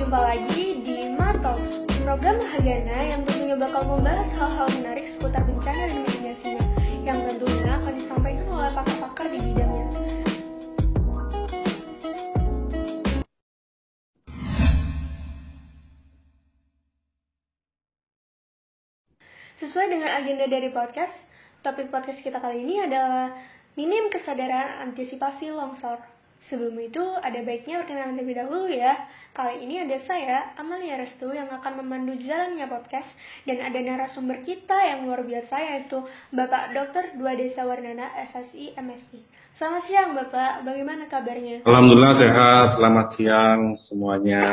Jumpa 0.00 0.16
lagi 0.16 0.80
di 0.80 1.12
Matos, 1.12 1.84
program 2.00 2.40
Hagana 2.40 3.04
yang 3.04 3.20
tentunya 3.28 3.52
bakal 3.52 3.84
membahas 3.84 4.32
hal-hal 4.32 4.68
menarik 4.72 5.12
seputar 5.12 5.44
bencana 5.44 5.92
dan 5.92 6.00
mitigasinya, 6.08 6.64
yang 7.04 7.20
tentunya 7.28 7.68
akan 7.76 7.92
disampaikan 8.00 8.46
oleh 8.48 8.72
pakar-pakar 8.72 9.26
di 9.28 9.38
bidangnya. 9.44 9.86
Sesuai 19.60 19.86
dengan 19.92 20.16
agenda 20.16 20.48
dari 20.48 20.72
podcast, 20.72 21.12
topik 21.60 21.92
podcast 21.92 22.24
kita 22.24 22.40
kali 22.40 22.64
ini 22.64 22.88
adalah 22.88 23.36
minim 23.76 24.08
kesadaran 24.08 24.80
antisipasi 24.80 25.52
longsor. 25.52 26.19
Sebelum 26.48 26.72
itu, 26.80 27.04
ada 27.20 27.36
baiknya 27.44 27.84
perkenalan 27.84 28.16
terlebih 28.16 28.36
dahulu 28.40 28.72
ya. 28.72 28.96
Kali 29.36 29.60
ini 29.60 29.84
ada 29.84 30.00
saya, 30.08 30.56
Amalia 30.56 30.96
Restu, 30.96 31.28
yang 31.30 31.52
akan 31.52 31.84
memandu 31.84 32.16
jalannya 32.16 32.64
podcast, 32.66 33.06
dan 33.44 33.60
ada 33.60 33.76
narasumber 33.76 34.40
kita 34.48 34.74
yang 34.74 35.04
luar 35.04 35.20
biasa, 35.22 35.54
yaitu 35.60 36.00
Bapak 36.32 36.72
Dr. 36.72 37.20
Dua 37.20 37.36
Desa 37.36 37.68
Warnana, 37.68 38.08
SSI, 38.32 38.74
MSI. 38.80 39.20
Selamat 39.60 39.84
siang 39.84 40.16
Bapak, 40.16 40.64
bagaimana 40.64 41.04
kabarnya? 41.12 41.60
Alhamdulillah 41.68 42.14
sehat, 42.16 42.66
selamat 42.80 43.06
siang 43.20 43.60
semuanya. 43.76 44.44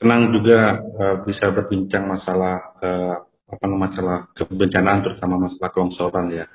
Senang 0.00 0.32
juga 0.32 0.80
uh, 0.80 1.16
bisa 1.22 1.52
berbincang 1.52 2.08
masalah 2.08 2.72
uh, 2.80 3.14
apa 3.52 3.66
masalah 3.68 4.32
kebencanaan 4.32 5.04
terutama 5.04 5.44
masalah 5.44 5.68
kelongsoran 5.70 6.32
ya. 6.32 6.48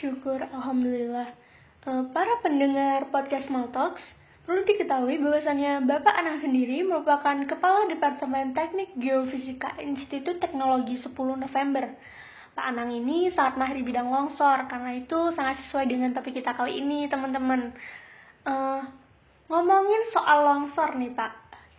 Syukur, 0.00 0.40
Alhamdulillah. 0.40 1.36
Uh, 1.84 2.08
para 2.16 2.40
pendengar 2.40 3.12
podcast 3.12 3.52
Maltox, 3.52 4.00
perlu 4.48 4.64
diketahui 4.64 5.20
bahwasannya 5.20 5.84
Bapak 5.84 6.16
Anang 6.16 6.40
sendiri 6.40 6.80
merupakan 6.80 7.36
Kepala 7.44 7.84
Departemen 7.84 8.56
Teknik 8.56 8.96
Geofisika 8.96 9.76
Institut 9.76 10.40
Teknologi 10.40 10.96
10 10.96 11.12
November. 11.12 11.92
Pak 12.56 12.64
Anang 12.64 12.96
ini 12.96 13.28
sangat 13.36 13.60
mahir 13.60 13.76
di 13.76 13.84
bidang 13.84 14.08
longsor, 14.08 14.72
karena 14.72 14.96
itu 14.96 15.36
sangat 15.36 15.60
sesuai 15.68 15.84
dengan 15.92 16.16
topik 16.16 16.32
kita 16.32 16.56
kali 16.56 16.80
ini, 16.80 17.04
teman-teman. 17.04 17.76
Uh, 18.48 18.80
ngomongin 19.52 20.16
soal 20.16 20.48
longsor 20.48 20.96
nih 20.96 21.12
Pak, 21.12 21.32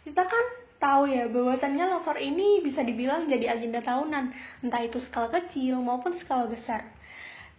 kita 0.06 0.22
kan 0.22 0.46
tahu 0.78 1.10
ya 1.10 1.26
bahwasannya 1.26 1.90
longsor 1.90 2.22
ini 2.22 2.62
bisa 2.62 2.86
dibilang 2.86 3.26
jadi 3.26 3.58
agenda 3.58 3.82
tahunan, 3.82 4.30
entah 4.62 4.82
itu 4.86 5.02
skala 5.10 5.34
kecil 5.42 5.82
maupun 5.82 6.22
skala 6.22 6.46
besar. 6.46 7.01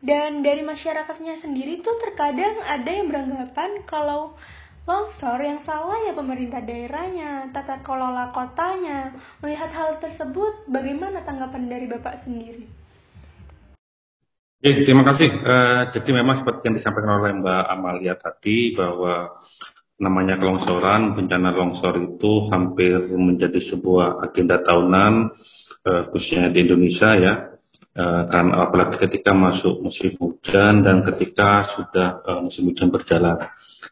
Dan 0.03 0.43
dari 0.43 0.67
masyarakatnya 0.67 1.39
sendiri 1.47 1.79
tuh 1.79 1.95
terkadang 2.03 2.59
ada 2.67 2.91
yang 2.91 3.07
beranggapan 3.07 3.87
kalau 3.87 4.35
longsor 4.83 5.39
yang 5.39 5.63
salah 5.63 5.95
ya 6.03 6.13
pemerintah 6.19 6.59
daerahnya, 6.59 7.55
tata 7.55 7.87
kelola 7.87 8.35
kotanya. 8.35 9.15
Melihat 9.39 9.71
hal 9.71 10.03
tersebut, 10.03 10.67
bagaimana 10.67 11.23
tanggapan 11.23 11.71
dari 11.71 11.87
Bapak 11.87 12.27
sendiri? 12.27 12.67
Ya, 14.59 14.75
terima 14.83 15.07
kasih. 15.07 15.31
Uh, 15.39 15.83
jadi 15.95 16.11
memang 16.19 16.43
seperti 16.43 16.67
yang 16.67 16.77
disampaikan 16.83 17.23
oleh 17.23 17.39
Mbak 17.39 17.65
Amalia 17.71 18.15
tadi 18.19 18.75
bahwa 18.75 19.39
namanya 20.03 20.35
kelongsoran, 20.35 21.15
bencana 21.15 21.55
longsor 21.55 21.95
itu 22.03 22.51
hampir 22.51 23.07
menjadi 23.07 23.59
sebuah 23.71 24.19
agenda 24.27 24.67
tahunan, 24.67 25.31
uh, 25.87 26.03
khususnya 26.11 26.51
di 26.51 26.67
Indonesia 26.67 27.11
ya 27.15 27.52
Uh, 27.93 28.25
karena 28.33 28.65
apalagi 28.65 28.97
ketika 29.05 29.37
masuk 29.37 29.85
musim 29.85 30.17
hujan 30.17 30.81
dan 30.81 31.05
ketika 31.13 31.77
sudah 31.77 32.25
uh, 32.25 32.41
musim 32.41 32.73
hujan 32.73 32.89
berjalan. 32.89 33.37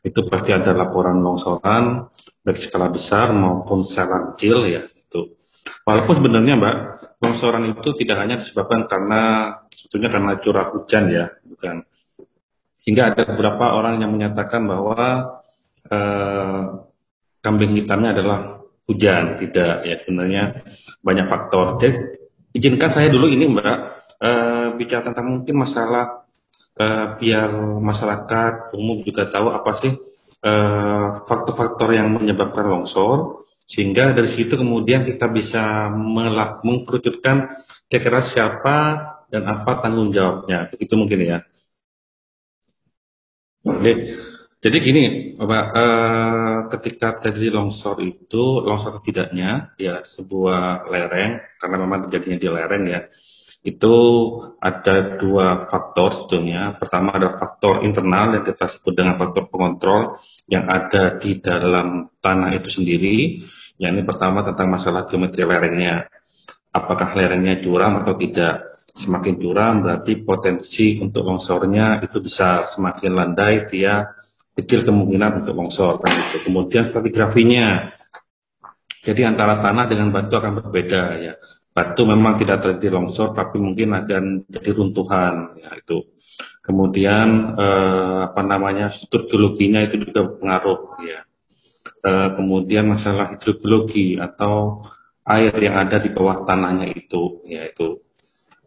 Itu 0.01 0.25
pasti 0.25 0.57
ada 0.57 0.73
laporan 0.73 1.21
longsoran 1.21 2.09
baik 2.41 2.65
skala 2.65 2.89
besar 2.89 3.37
maupun 3.37 3.85
skala 3.85 4.33
kecil 4.33 4.65
ya 4.65 4.89
itu 4.89 5.37
walaupun 5.85 6.17
sebenarnya 6.17 6.55
mbak 6.57 6.77
longsoran 7.21 7.77
itu 7.77 7.93
tidak 8.01 8.17
hanya 8.25 8.41
disebabkan 8.41 8.89
karena 8.89 9.21
sebetulnya 9.77 10.09
karena 10.09 10.33
curah 10.41 10.67
hujan 10.73 11.05
ya 11.13 11.25
bukan. 11.45 11.85
Hingga 12.81 13.03
ada 13.13 13.23
beberapa 13.29 13.77
orang 13.77 14.01
yang 14.01 14.17
menyatakan 14.17 14.65
bahwa 14.65 15.01
uh, 15.93 16.61
kambing 17.45 17.77
hitamnya 17.77 18.17
adalah 18.17 18.65
hujan. 18.89 19.37
Tidak 19.37 19.85
ya 19.85 19.97
sebenarnya 20.01 20.65
banyak 21.05 21.27
faktor. 21.29 21.77
Jadi 21.77 22.20
izinkan 22.57 22.91
saya 22.91 23.09
dulu 23.11 23.31
ini 23.31 23.47
Mbak 23.51 23.79
uh, 24.21 24.67
bicara 24.77 25.07
tentang 25.07 25.27
mungkin 25.31 25.55
masalah 25.59 26.27
uh, 26.79 27.07
biar 27.19 27.51
masyarakat 27.81 28.75
umum 28.75 29.03
juga 29.07 29.29
tahu 29.31 29.53
apa 29.53 29.73
sih 29.85 29.93
eh, 30.41 31.07
faktor-faktor 31.29 31.93
uh, 31.93 31.97
yang 32.01 32.17
menyebabkan 32.17 32.65
longsor 32.65 33.45
sehingga 33.69 34.17
dari 34.17 34.35
situ 34.35 34.57
kemudian 34.57 35.05
kita 35.07 35.29
bisa 35.31 35.93
mengkerucutkan 36.65 37.53
kira-kira 37.87 38.33
siapa 38.33 38.77
dan 39.31 39.47
apa 39.47 39.79
tanggung 39.85 40.11
jawabnya 40.11 40.73
begitu 40.75 40.99
mungkin 40.99 41.21
ya. 41.23 41.39
Oke. 43.63 43.93
Jadi 44.61 44.77
gini, 44.85 45.05
Bapak, 45.41 45.65
eh, 45.73 46.57
ketika 46.77 47.17
terjadi 47.25 47.49
longsor 47.49 47.97
itu, 48.05 48.61
longsor 48.61 49.01
tidaknya 49.01 49.73
ya 49.81 50.05
sebuah 50.05 50.85
lereng, 50.85 51.41
karena 51.57 51.77
memang 51.81 52.05
terjadinya 52.05 52.37
di 52.37 52.49
lereng 52.53 52.85
ya, 52.85 53.01
itu 53.65 53.97
ada 54.61 55.17
dua 55.17 55.65
faktor 55.69 56.13
sebetulnya. 56.13 56.77
Pertama 56.77 57.17
ada 57.17 57.41
faktor 57.41 57.89
internal 57.89 58.37
yang 58.37 58.45
kita 58.45 58.69
sebut 58.69 58.93
dengan 58.93 59.17
faktor 59.17 59.49
pengontrol 59.49 60.21
yang 60.49 60.69
ada 60.69 61.17
di 61.17 61.41
dalam 61.41 62.13
tanah 62.21 62.57
itu 62.57 62.69
sendiri. 62.69 63.41
Yang 63.81 63.93
ini 63.97 64.03
pertama 64.05 64.45
tentang 64.45 64.69
masalah 64.77 65.09
geometri 65.09 65.45
lerengnya. 65.45 66.05
Apakah 66.73 67.17
lerengnya 67.17 67.65
curam 67.65 68.05
atau 68.05 68.13
tidak? 68.21 68.77
Semakin 69.01 69.41
curam 69.41 69.81
berarti 69.81 70.21
potensi 70.21 71.01
untuk 71.01 71.25
longsornya 71.25 72.05
itu 72.05 72.21
bisa 72.21 72.69
semakin 72.77 73.13
landai, 73.17 73.71
dia 73.73 74.05
kecil 74.59 74.87
kemungkinan 74.87 75.45
untuk 75.45 75.55
longsor 75.55 76.03
kan 76.03 76.13
itu. 76.31 76.49
Kemudian 76.51 76.91
stratigrafinya. 76.91 77.95
Jadi 79.01 79.25
antara 79.25 79.65
tanah 79.65 79.89
dengan 79.89 80.13
batu 80.13 80.37
akan 80.37 80.61
berbeda 80.61 81.03
ya. 81.23 81.35
Batu 81.71 82.03
memang 82.05 82.37
tidak 82.37 82.67
terjadi 82.67 82.99
longsor 82.99 83.33
tapi 83.33 83.57
mungkin 83.63 83.95
akan 83.97 84.45
jadi 84.51 84.71
runtuhan 84.75 85.57
ya 85.57 85.71
itu. 85.79 86.11
Kemudian 86.61 87.57
eh, 87.57 88.19
apa 88.29 88.43
namanya 88.45 88.93
strukturologinya 88.93 89.89
itu 89.89 90.05
juga 90.05 90.37
pengaruh 90.37 91.01
ya. 91.07 91.21
Eh, 92.01 92.29
kemudian 92.37 92.89
masalah 92.89 93.37
hidrologi 93.37 94.21
atau 94.21 94.85
air 95.25 95.53
yang 95.61 95.77
ada 95.87 96.01
di 96.01 96.11
bawah 96.11 96.49
tanahnya 96.49 96.91
itu 96.91 97.45
ya 97.47 97.69
itu 97.69 98.03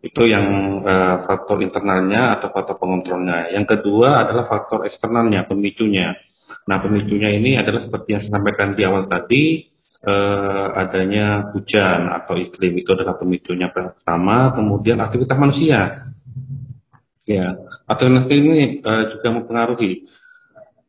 itu 0.04 0.28
yang 0.28 0.46
uh, 0.84 1.24
faktor 1.24 1.64
internalnya 1.64 2.36
atau 2.36 2.52
faktor 2.52 2.76
pengontrolnya. 2.76 3.56
Yang 3.56 3.80
kedua 3.80 4.28
adalah 4.28 4.52
faktor 4.52 4.84
eksternalnya, 4.84 5.48
pemicunya. 5.48 6.20
Nah, 6.68 6.84
pemicunya 6.84 7.32
ini 7.32 7.56
adalah 7.56 7.80
seperti 7.80 8.08
yang 8.12 8.22
saya 8.28 8.36
sampaikan 8.36 8.76
di 8.76 8.84
awal 8.84 9.08
tadi, 9.08 9.64
uh, 10.04 10.76
adanya 10.76 11.56
hujan 11.56 12.12
atau 12.12 12.36
iklim 12.36 12.84
itu 12.84 12.92
adalah 12.92 13.16
pemicunya 13.16 13.72
pertama, 13.72 14.52
kemudian 14.52 15.00
aktivitas 15.00 15.40
manusia. 15.40 16.12
Ya, 17.24 17.56
aktivitas 17.88 18.28
ini 18.28 18.84
uh, 18.84 19.08
juga 19.08 19.28
mempengaruhi. 19.40 20.04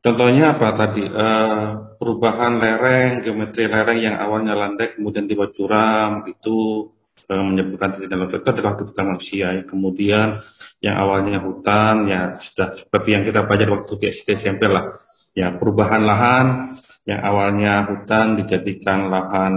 Contohnya 0.02 0.58
apa 0.58 0.74
tadi? 0.74 1.06
Uh, 1.06 1.94
perubahan 2.02 2.58
lereng, 2.58 3.22
geometri 3.22 3.70
lereng 3.70 4.02
yang 4.02 4.18
awalnya 4.18 4.58
landai 4.58 4.98
kemudian 4.98 5.30
tiba 5.30 5.48
curam 5.54 6.26
itu 6.26 6.90
menyebabkan 7.30 7.96
terjadinya 7.96 8.26
longsor 8.26 8.40
itu 8.44 8.50
adalah 8.52 8.70
aktivitas 8.76 9.04
manusia. 9.06 9.46
Kemudian 9.64 10.28
yang 10.84 10.96
awalnya 11.00 11.38
hutan 11.40 11.94
ya 12.10 12.20
sudah 12.52 12.68
seperti 12.76 13.08
yang 13.16 13.22
kita 13.24 13.48
pelajari 13.48 13.70
waktu 13.72 13.92
di 13.96 14.06
SD 14.12 14.28
SMP 14.44 14.68
lah. 14.68 14.92
Ya 15.34 15.50
perubahan 15.56 16.02
lahan 16.04 16.46
yang 17.04 17.20
awalnya 17.20 17.84
hutan 17.84 18.40
dijadikan 18.40 19.12
lahan 19.12 19.54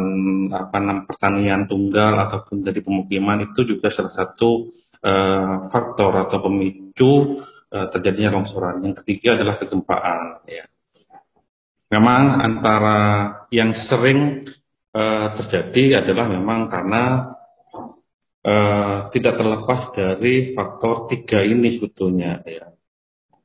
apa 0.52 0.78
namanya 0.84 1.08
pertanian 1.08 1.62
tunggal 1.68 2.28
ataupun 2.28 2.64
dari 2.64 2.84
pemukiman 2.84 3.52
itu 3.52 3.64
juga 3.64 3.88
salah 3.94 4.12
satu 4.12 4.72
uh, 5.04 5.72
faktor 5.72 6.28
atau 6.28 6.44
pemicu 6.44 7.40
uh, 7.72 7.88
terjadinya 7.92 8.40
longsoran. 8.40 8.84
Yang 8.84 9.04
ketiga 9.04 9.40
adalah 9.40 9.56
kegempaan. 9.60 10.44
Ya. 10.48 10.66
Memang 11.88 12.44
antara 12.44 13.00
yang 13.48 13.72
sering 13.88 14.44
uh, 14.92 15.28
terjadi 15.40 16.04
adalah 16.04 16.28
memang 16.28 16.68
karena 16.68 17.37
uh, 18.48 19.12
tidak 19.12 19.36
terlepas 19.36 19.92
dari 19.92 20.56
faktor 20.56 21.12
tiga 21.12 21.44
ini 21.44 21.76
sebetulnya 21.76 22.40
ya 22.48 22.72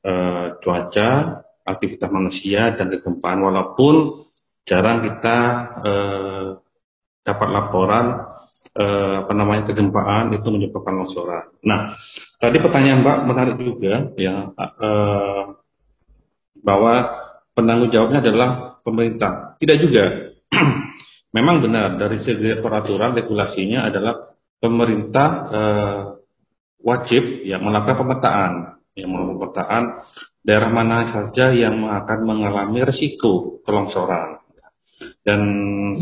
uh, 0.06 0.46
cuaca, 0.62 1.10
aktivitas 1.66 2.10
manusia 2.10 2.74
dan 2.78 2.90
kegempaan 2.94 3.42
walaupun 3.42 4.22
jarang 4.62 5.02
kita 5.02 5.38
uh, 5.82 6.46
dapat 7.22 7.48
laporan 7.50 8.06
uh, 8.78 9.14
apa 9.26 9.32
namanya 9.34 9.70
kegempaan 9.70 10.34
itu 10.34 10.48
menyebabkan 10.50 10.94
longsoran. 11.02 11.46
Nah, 11.66 11.98
tadi 12.38 12.58
pertanyaan 12.62 13.02
Mbak 13.02 13.18
menarik 13.26 13.56
juga 13.58 13.94
ya 14.18 14.50
uh, 14.54 15.44
bahwa 16.62 16.94
penanggung 17.58 17.90
jawabnya 17.90 18.22
adalah 18.22 18.50
pemerintah. 18.86 19.58
Tidak 19.58 19.76
juga. 19.82 20.04
Memang 21.36 21.64
benar 21.64 21.96
dari 21.96 22.20
segi 22.20 22.60
peraturan 22.60 23.16
regulasinya 23.16 23.88
adalah 23.88 24.36
pemerintah 24.62 25.28
eh, 25.50 26.00
wajib 26.86 27.42
ya 27.42 27.58
melakukan 27.58 27.98
pemetaan, 27.98 28.52
yang 28.94 29.10
melakukan 29.10 29.38
pemetaan 29.42 29.84
daerah 30.46 30.70
mana 30.70 30.98
saja 31.10 31.50
yang 31.50 31.82
akan 31.82 32.18
mengalami 32.22 32.86
risiko 32.86 33.58
kelongsoran. 33.66 34.38
Dan 35.26 35.42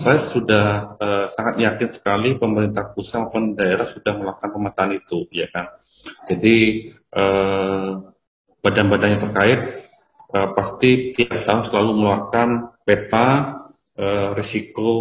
saya 0.04 0.28
sudah 0.36 0.66
eh, 1.00 1.26
sangat 1.32 1.54
yakin 1.56 1.90
sekali 1.96 2.36
pemerintah 2.36 2.92
pusat 2.92 3.24
maupun 3.24 3.56
daerah 3.56 3.88
sudah 3.96 4.12
melakukan 4.12 4.52
pemetaan 4.52 4.92
itu, 4.92 5.24
ya 5.32 5.48
kan. 5.48 5.72
Jadi 6.28 6.56
eh, 6.92 7.88
badan-badan 8.60 9.08
yang 9.16 9.22
terkait 9.24 9.60
eh, 10.36 10.48
pasti 10.52 11.16
tiap 11.16 11.48
tahun 11.48 11.62
selalu 11.72 11.90
mengeluarkan 11.96 12.48
peta 12.84 13.28
eh, 13.96 14.28
risiko 14.36 14.92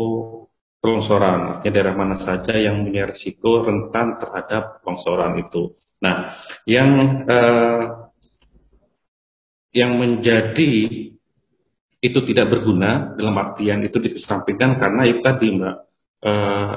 longsoran. 0.79 1.59
Artinya 1.59 1.73
daerah 1.75 1.95
mana 1.95 2.17
saja 2.23 2.55
yang 2.55 2.87
punya 2.87 3.11
risiko 3.11 3.63
rentan 3.67 4.19
terhadap 4.19 4.79
longsoran 4.83 5.35
itu. 5.39 5.75
Nah, 5.99 6.39
yang 6.63 6.89
eh, 7.27 7.83
yang 9.75 9.99
menjadi 9.99 10.71
itu 11.99 12.19
tidak 12.31 12.47
berguna 12.47 13.13
dalam 13.19 13.35
artian 13.35 13.83
itu 13.83 13.99
dikesampingkan 13.99 14.79
karena 14.79 15.03
itu 15.11 15.19
tadi 15.19 15.51
mbak 15.51 15.75
eh, 16.23 16.75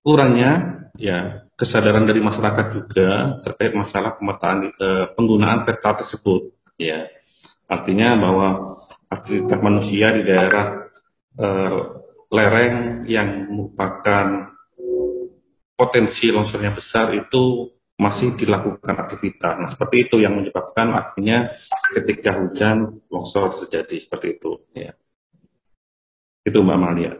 kurangnya 0.00 0.52
ya 0.96 1.44
kesadaran 1.52 2.08
dari 2.08 2.24
masyarakat 2.24 2.66
juga 2.72 3.44
terkait 3.44 3.76
masalah 3.76 4.16
pemetaan 4.16 4.72
eh, 4.72 5.06
penggunaan 5.12 5.68
peta 5.68 6.00
tersebut 6.00 6.56
ya 6.80 7.04
artinya 7.68 8.16
bahwa 8.16 8.48
aktivitas 9.12 9.60
manusia 9.60 10.08
di 10.16 10.22
daerah 10.24 10.66
eh, 11.36 11.97
lereng 12.28 13.08
yang 13.08 13.48
merupakan 13.48 14.52
potensi 15.78 16.28
longsornya 16.28 16.74
besar 16.74 17.14
itu 17.14 17.72
masih 17.98 18.38
dilakukan 18.38 18.94
aktivitas. 18.94 19.54
Nah, 19.58 19.68
seperti 19.74 20.06
itu 20.06 20.22
yang 20.22 20.38
menyebabkan 20.38 20.94
akhirnya 20.94 21.50
ketika 21.98 22.38
hujan 22.38 23.02
longsor 23.10 23.66
terjadi 23.66 24.06
seperti 24.06 24.38
itu. 24.38 24.62
Ya. 24.70 24.94
Itu 26.46 26.62
Mbak 26.62 26.78
Malia. 26.78 27.12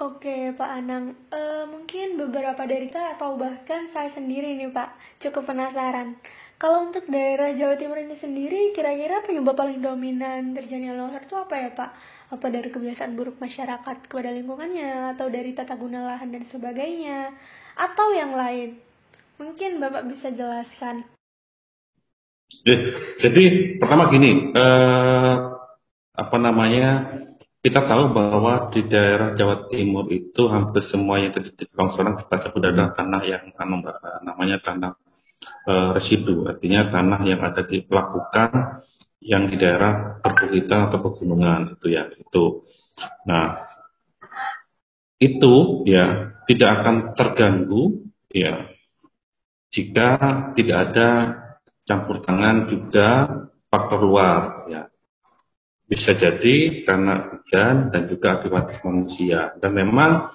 Oke 0.00 0.56
Pak 0.56 0.70
Anang, 0.80 1.12
e, 1.28 1.40
mungkin 1.68 2.16
beberapa 2.16 2.64
dari 2.64 2.88
kita 2.88 3.20
atau 3.20 3.36
bahkan 3.36 3.92
saya 3.92 4.08
sendiri 4.16 4.56
nih 4.56 4.72
Pak 4.72 5.20
cukup 5.20 5.52
penasaran. 5.52 6.16
Kalau 6.56 6.88
untuk 6.88 7.04
daerah 7.08 7.52
Jawa 7.52 7.76
Timur 7.76 8.00
ini 8.00 8.16
sendiri, 8.16 8.72
kira-kira 8.72 9.20
penyebab 9.28 9.56
paling 9.56 9.80
dominan 9.84 10.56
terjadinya 10.56 10.96
longsor 10.96 11.24
itu 11.28 11.36
apa 11.36 11.54
ya 11.56 11.70
Pak? 11.76 11.90
Apa 12.30 12.46
dari 12.46 12.70
kebiasaan 12.70 13.18
buruk 13.18 13.42
masyarakat 13.42 14.06
kepada 14.06 14.30
lingkungannya, 14.30 15.18
atau 15.18 15.26
dari 15.26 15.50
tata 15.52 15.74
guna 15.74 16.14
lahan 16.14 16.30
dan 16.30 16.46
sebagainya? 16.46 17.34
atau 17.80 18.06
yang 18.12 18.36
lain? 18.36 18.76
Mungkin 19.40 19.80
Bapak 19.80 20.04
bisa 20.12 20.28
jelaskan. 20.34 21.08
Jadi 23.22 23.78
pertama 23.80 24.12
gini, 24.12 24.52
eh, 24.52 25.34
apa 26.12 26.36
namanya? 26.36 27.16
Kita 27.60 27.84
tahu 27.84 28.16
bahwa 28.16 28.72
di 28.72 28.88
daerah 28.88 29.36
Jawa 29.36 29.68
Timur 29.68 30.08
itu 30.08 30.48
hampir 30.48 30.80
semua 30.88 31.20
yang 31.20 31.36
terjadi 31.36 31.68
longsoran 31.76 32.16
kita 32.16 32.48
sebut 32.48 32.72
adalah 32.72 32.96
tanah 32.96 33.20
yang 33.28 33.52
anu, 33.60 33.84
namanya 34.24 34.56
tanah 34.64 34.96
eh, 35.68 35.88
residu, 35.92 36.48
artinya 36.48 36.88
tanah 36.88 37.20
yang 37.28 37.40
ada 37.44 37.60
di 37.68 37.84
pelabukan 37.84 38.80
yang 39.20 39.52
di 39.52 39.56
daerah 39.60 40.20
perbukitan 40.24 40.88
atau 40.88 40.98
pegunungan 41.04 41.76
itu 41.76 41.86
ya 41.92 42.08
itu. 42.16 42.44
Nah 43.28 43.68
itu 45.20 45.84
ya 45.84 46.32
tidak 46.48 46.70
akan 46.80 46.96
terganggu 47.12 48.08
ya 48.32 48.72
jika 49.70 50.10
tidak 50.56 50.78
ada 50.90 51.08
campur 51.84 52.24
tangan 52.24 52.72
juga 52.72 53.28
faktor 53.68 54.00
luar 54.02 54.66
ya 54.72 54.82
bisa 55.90 56.16
jadi 56.16 56.86
karena 56.86 57.28
hujan 57.28 57.92
dan 57.92 58.02
juga 58.08 58.40
akibat 58.40 58.80
manusia 58.80 59.52
dan 59.60 59.70
memang 59.76 60.32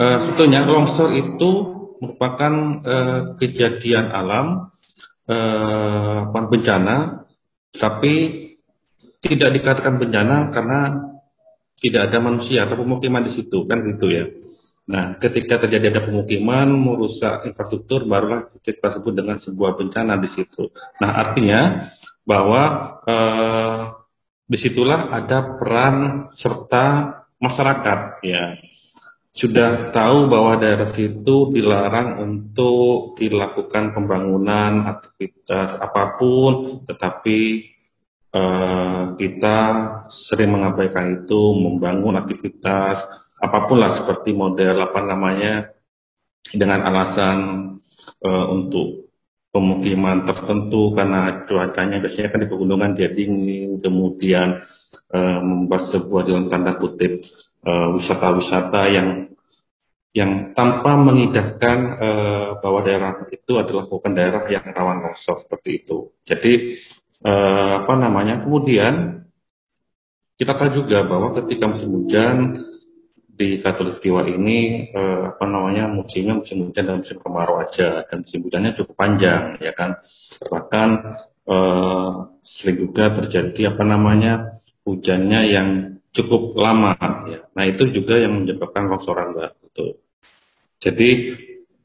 eh, 0.00 0.16
sebetulnya 0.24 0.64
longsor 0.64 1.12
itu 1.12 1.50
merupakan 2.00 2.54
eh, 2.82 3.20
kejadian 3.38 4.08
alam 4.14 4.46
eh, 5.28 6.18
bencana 6.32 7.21
tapi 7.76 8.14
tidak 9.22 9.50
dikatakan 9.54 9.96
bencana 9.96 10.50
karena 10.50 10.80
tidak 11.78 12.10
ada 12.10 12.18
manusia 12.22 12.66
atau 12.66 12.78
pemukiman 12.78 13.26
di 13.26 13.32
situ 13.34 13.64
kan 13.66 13.82
gitu 13.86 14.06
ya. 14.10 14.26
Nah, 14.82 15.14
ketika 15.22 15.62
terjadi 15.62 15.94
ada 15.94 16.02
pemukiman 16.10 16.66
merusak 16.74 17.46
infrastruktur 17.46 18.02
barulah 18.02 18.50
kita 18.62 18.98
sebut 18.98 19.14
dengan 19.14 19.38
sebuah 19.38 19.78
bencana 19.78 20.18
di 20.18 20.28
situ. 20.34 20.74
Nah, 20.98 21.10
artinya 21.22 21.90
bahwa 22.26 22.62
eh, 23.06 23.80
di 24.50 24.58
situlah 24.58 25.10
ada 25.10 25.56
peran 25.58 25.94
serta 26.34 27.18
masyarakat 27.38 27.98
ya 28.26 28.58
sudah 29.32 29.96
tahu 29.96 30.28
bahwa 30.28 30.60
daerah 30.60 30.92
situ 30.92 31.50
dilarang 31.56 32.20
untuk 32.20 33.16
dilakukan 33.16 33.96
pembangunan 33.96 34.84
aktivitas 34.92 35.80
apa 35.80 36.20
pun, 36.20 36.84
tetapi 36.84 37.72
Eh, 38.32 39.02
kita 39.20 39.56
sering 40.08 40.56
mengabaikan 40.56 41.20
itu 41.20 41.52
membangun 41.52 42.16
aktivitas 42.16 42.96
apa 43.36 43.68
pun 43.68 43.76
lah 43.76 44.00
seperti 44.00 44.32
model 44.32 44.88
apa 44.88 45.04
namanya 45.04 45.68
dengan 46.48 46.80
alasan 46.80 47.38
uh, 48.24 48.46
untuk 48.48 49.12
pemukiman 49.52 50.24
tertentu 50.24 50.96
karena 50.96 51.44
cuacanya 51.44 52.00
biasanya 52.00 52.28
kan 52.32 52.40
di 52.40 52.48
pegunungan 52.48 52.96
dia 52.96 53.12
dingin 53.12 53.84
kemudian 53.84 54.64
uh, 55.12 55.40
membuat 55.44 55.92
sebuah 55.92 56.24
dalam 56.24 56.48
tanda 56.48 56.80
kutip 56.80 57.20
wisata-wisata 57.62 58.82
uh, 58.86 58.90
yang 58.90 59.08
yang 60.12 60.52
tanpa 60.52 60.92
mengindahkan 60.98 61.78
uh, 61.96 62.48
bahwa 62.60 62.84
daerah 62.84 63.24
itu 63.32 63.52
adalah 63.56 63.88
bukan 63.88 64.12
daerah 64.12 64.44
yang 64.50 64.66
rawan 64.74 65.00
longsor 65.00 65.46
seperti 65.46 65.86
itu. 65.86 66.12
Jadi 66.28 66.76
eh, 67.22 67.72
apa 67.82 67.94
namanya 67.96 68.42
kemudian 68.44 69.24
kita 70.36 70.58
tahu 70.58 70.84
juga 70.84 71.06
bahwa 71.06 71.38
ketika 71.38 71.70
musim 71.70 71.90
hujan 71.94 72.36
di 73.32 73.62
Katulistiwa 73.62 74.26
ini 74.28 74.90
eh, 74.90 75.22
apa 75.32 75.44
namanya 75.46 75.88
musimnya 75.88 76.42
musim 76.42 76.68
hujan 76.68 76.84
dan 76.84 76.96
musim 77.00 77.16
kemarau 77.22 77.62
aja 77.62 78.04
dan 78.10 78.26
musim 78.26 78.42
hujannya 78.44 78.76
cukup 78.76 78.94
panjang 78.98 79.56
ya 79.62 79.72
kan 79.72 79.96
bahkan 80.50 81.16
eh, 81.46 82.10
sering 82.58 82.76
juga 82.90 83.14
terjadi 83.22 83.72
apa 83.72 83.82
namanya 83.86 84.52
hujannya 84.82 85.40
yang 85.46 85.68
cukup 86.12 86.56
lama 86.56 86.96
ya 87.28 87.40
nah 87.56 87.64
itu 87.64 87.88
juga 87.92 88.20
yang 88.20 88.44
menyebabkan 88.44 88.88
longsoran 88.88 89.32
mbak 89.36 89.56
itu 89.66 89.86
jadi 90.82 91.10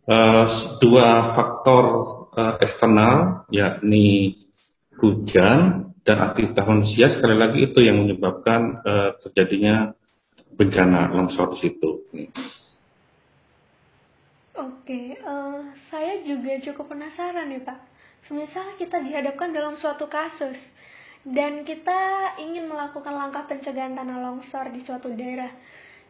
eh, 0.08 0.46
dua 0.84 1.08
faktor 1.36 1.84
eh, 2.36 2.56
eksternal 2.64 3.48
yakni 3.52 4.38
hujan 4.98 5.88
dan 6.08 6.18
aktivitas 6.32 6.64
manusia 6.64 7.12
sekali 7.12 7.36
lagi 7.36 7.60
itu 7.68 7.80
yang 7.84 8.00
menyebabkan 8.00 8.80
uh, 8.80 9.12
terjadinya 9.28 9.92
bencana 10.56 11.12
longsor 11.12 11.52
di 11.60 11.68
situ. 11.68 12.08
Oke, 14.56 15.20
uh, 15.20 15.68
saya 15.92 16.24
juga 16.24 16.64
cukup 16.64 16.96
penasaran 16.96 17.52
nih 17.52 17.60
Pak. 17.60 17.80
Semisal 18.26 18.80
kita 18.80 19.04
dihadapkan 19.04 19.52
dalam 19.52 19.76
suatu 19.84 20.08
kasus 20.08 20.56
dan 21.28 21.68
kita 21.68 22.00
ingin 22.40 22.72
melakukan 22.72 23.12
langkah 23.12 23.44
pencegahan 23.52 24.00
tanah 24.00 24.24
longsor 24.24 24.72
di 24.72 24.80
suatu 24.88 25.12
daerah. 25.12 25.52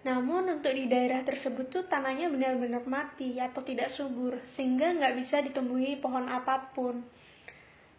Namun 0.06 0.62
untuk 0.62 0.70
di 0.78 0.86
daerah 0.86 1.26
tersebut 1.26 1.74
tuh 1.74 1.84
tanahnya 1.90 2.30
benar-benar 2.30 2.86
mati 2.86 3.34
atau 3.42 3.66
tidak 3.66 3.98
subur 3.98 4.38
sehingga 4.54 4.94
nggak 4.94 5.16
bisa 5.18 5.42
ditumbuhi 5.42 5.98
pohon 5.98 6.30
apa 6.30 6.70
pun. 6.70 7.02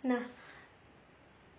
Nah, 0.06 0.22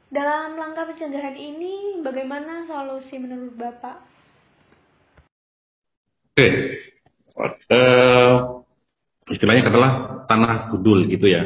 dalam 0.07 0.55
langkah 0.55 0.87
pencegahan 0.87 1.35
ini, 1.35 1.99
bagaimana 1.99 2.63
solusi 2.63 3.19
menurut 3.19 3.53
Bapak? 3.59 3.97
Oke, 6.33 6.47
uh, 7.67 8.63
istilahnya 9.27 9.67
adalah 9.67 10.23
tanah 10.23 10.71
gudul 10.71 11.03
gitu 11.11 11.27
ya. 11.27 11.43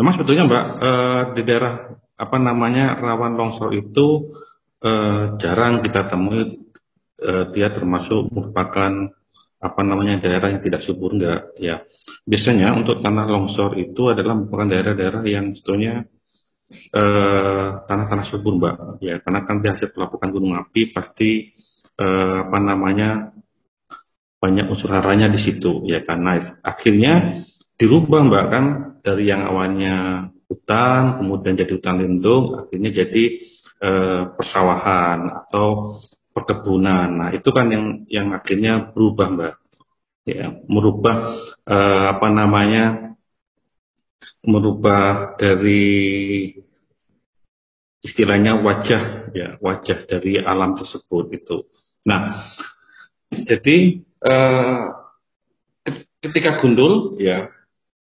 Memang 0.00 0.16
sebetulnya 0.16 0.48
Mbak 0.48 0.64
uh, 0.80 1.22
di 1.36 1.42
daerah 1.44 1.74
apa 2.18 2.36
namanya 2.36 2.98
rawan 2.98 3.38
longsor 3.38 3.70
itu 3.78 4.28
uh, 4.82 5.38
jarang 5.38 5.80
kita 5.86 6.10
temui. 6.10 6.66
Uh, 7.18 7.50
dia 7.50 7.74
termasuk 7.74 8.30
merupakan 8.30 9.10
apa 9.58 9.80
namanya 9.82 10.22
daerah 10.22 10.54
yang 10.54 10.62
tidak 10.62 10.86
subur 10.86 11.18
enggak 11.18 11.50
ya. 11.58 11.82
Biasanya 12.22 12.78
untuk 12.78 13.02
tanah 13.02 13.26
longsor 13.26 13.74
itu 13.74 14.06
adalah 14.14 14.38
merupakan 14.38 14.70
daerah-daerah 14.70 15.26
yang 15.26 15.50
sebetulnya 15.50 16.06
eh, 16.70 17.68
tanah-tanah 17.88 18.26
subur 18.28 18.60
mbak 18.60 19.00
ya 19.00 19.18
karena 19.24 19.40
kan 19.48 19.64
hasil 19.64 19.88
pelapukan 19.92 20.28
gunung 20.28 20.54
api 20.56 20.92
pasti 20.92 21.48
uh, 21.96 22.44
apa 22.48 22.58
namanya 22.60 23.32
banyak 24.38 24.70
unsur 24.70 24.92
haranya 24.92 25.32
di 25.32 25.40
situ 25.42 25.88
ya 25.88 26.04
karena 26.04 26.60
akhirnya 26.62 27.42
dirubah 27.80 28.20
mbak 28.28 28.44
kan 28.52 28.64
dari 29.00 29.32
yang 29.32 29.48
awalnya 29.48 30.28
hutan 30.48 31.22
kemudian 31.22 31.54
jadi 31.54 31.72
hutan 31.76 31.96
lindung 32.00 32.44
akhirnya 32.64 32.90
jadi 33.04 33.24
uh, 33.84 34.22
persawahan 34.34 35.44
atau 35.44 36.00
perkebunan 36.32 37.08
nah 37.20 37.28
itu 37.32 37.48
kan 37.52 37.68
yang 37.68 37.84
yang 38.08 38.28
akhirnya 38.32 38.90
berubah 38.90 39.28
mbak 39.28 39.54
ya 40.28 40.52
merubah 40.68 41.16
uh, 41.68 42.04
apa 42.16 42.28
namanya 42.32 43.08
merubah 44.44 45.36
dari 45.36 46.52
istilahnya 48.02 48.62
wajah 48.62 49.34
ya 49.34 49.48
wajah 49.58 50.06
dari 50.06 50.38
alam 50.38 50.78
tersebut 50.78 51.34
itu. 51.34 51.66
Nah, 52.06 52.46
jadi 53.28 54.00
eh, 54.02 54.80
ketika 56.22 56.62
gundul 56.62 57.18
ya 57.18 57.50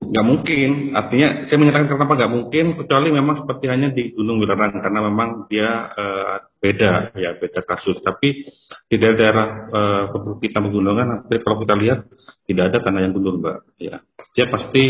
nggak 0.03 0.27
mungkin. 0.27 0.93
Artinya 0.93 1.49
saya 1.49 1.59
menyatakan 1.61 1.89
kenapa 1.89 2.13
nggak 2.21 2.33
mungkin 2.33 2.65
kecuali 2.77 3.09
memang 3.13 3.37
seperti 3.45 3.65
hanya 3.73 3.89
di 3.93 4.13
Gunung 4.13 4.41
Wilerang 4.43 4.79
karena 4.81 5.01
memang 5.09 5.49
dia 5.49 5.69
uh, 5.93 6.37
beda 6.61 7.17
ya 7.17 7.37
beda 7.41 7.65
kasus. 7.65 8.01
Tapi 8.05 8.45
di 8.87 8.97
daerah 9.01 9.47
uh, 9.73 10.05
perbukitan 10.13 10.67
pegunungan 10.69 11.29
kalau 11.31 11.57
kita 11.65 11.75
lihat 11.75 11.99
tidak 12.45 12.65
ada 12.73 12.79
tanah 12.85 13.01
yang 13.03 13.13
gundul 13.17 13.41
mbak 13.41 13.65
ya. 13.81 14.05
Dia 14.37 14.47
pasti 14.53 14.85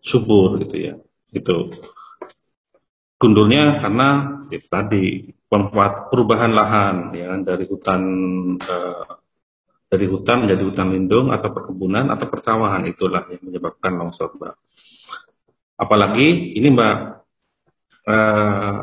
subur 0.00 0.56
gitu 0.62 0.76
ya 0.78 0.94
itu 1.34 1.56
gundulnya 3.16 3.80
karena 3.84 4.08
ya, 4.48 4.60
tadi 4.68 5.34
perubahan 6.10 6.52
lahan 6.52 6.96
ya 7.16 7.32
dari 7.44 7.64
hutan 7.68 8.02
uh, 8.60 9.25
dari 9.86 10.06
hutan 10.10 10.46
menjadi 10.46 10.62
hutan 10.66 10.88
lindung 10.90 11.30
atau 11.30 11.54
perkebunan 11.54 12.10
atau 12.10 12.26
persawahan 12.26 12.82
itulah 12.90 13.22
yang 13.30 13.42
menyebabkan 13.46 13.94
longsor 13.94 14.34
mbak. 14.34 14.58
Apalagi 15.78 16.58
ini 16.58 16.68
mbak 16.74 16.96
eh, 18.10 18.78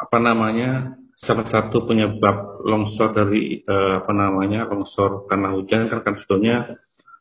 apa 0.00 0.16
namanya 0.16 0.96
salah 1.20 1.44
satu 1.52 1.84
penyebab 1.84 2.64
longsor 2.64 3.12
dari 3.12 3.60
eh, 3.60 3.94
apa 4.00 4.12
namanya 4.16 4.64
longsor 4.72 5.28
karena 5.28 5.52
hujan 5.52 5.92
kan 5.92 6.00
kan 6.00 6.16
sebetulnya 6.16 6.80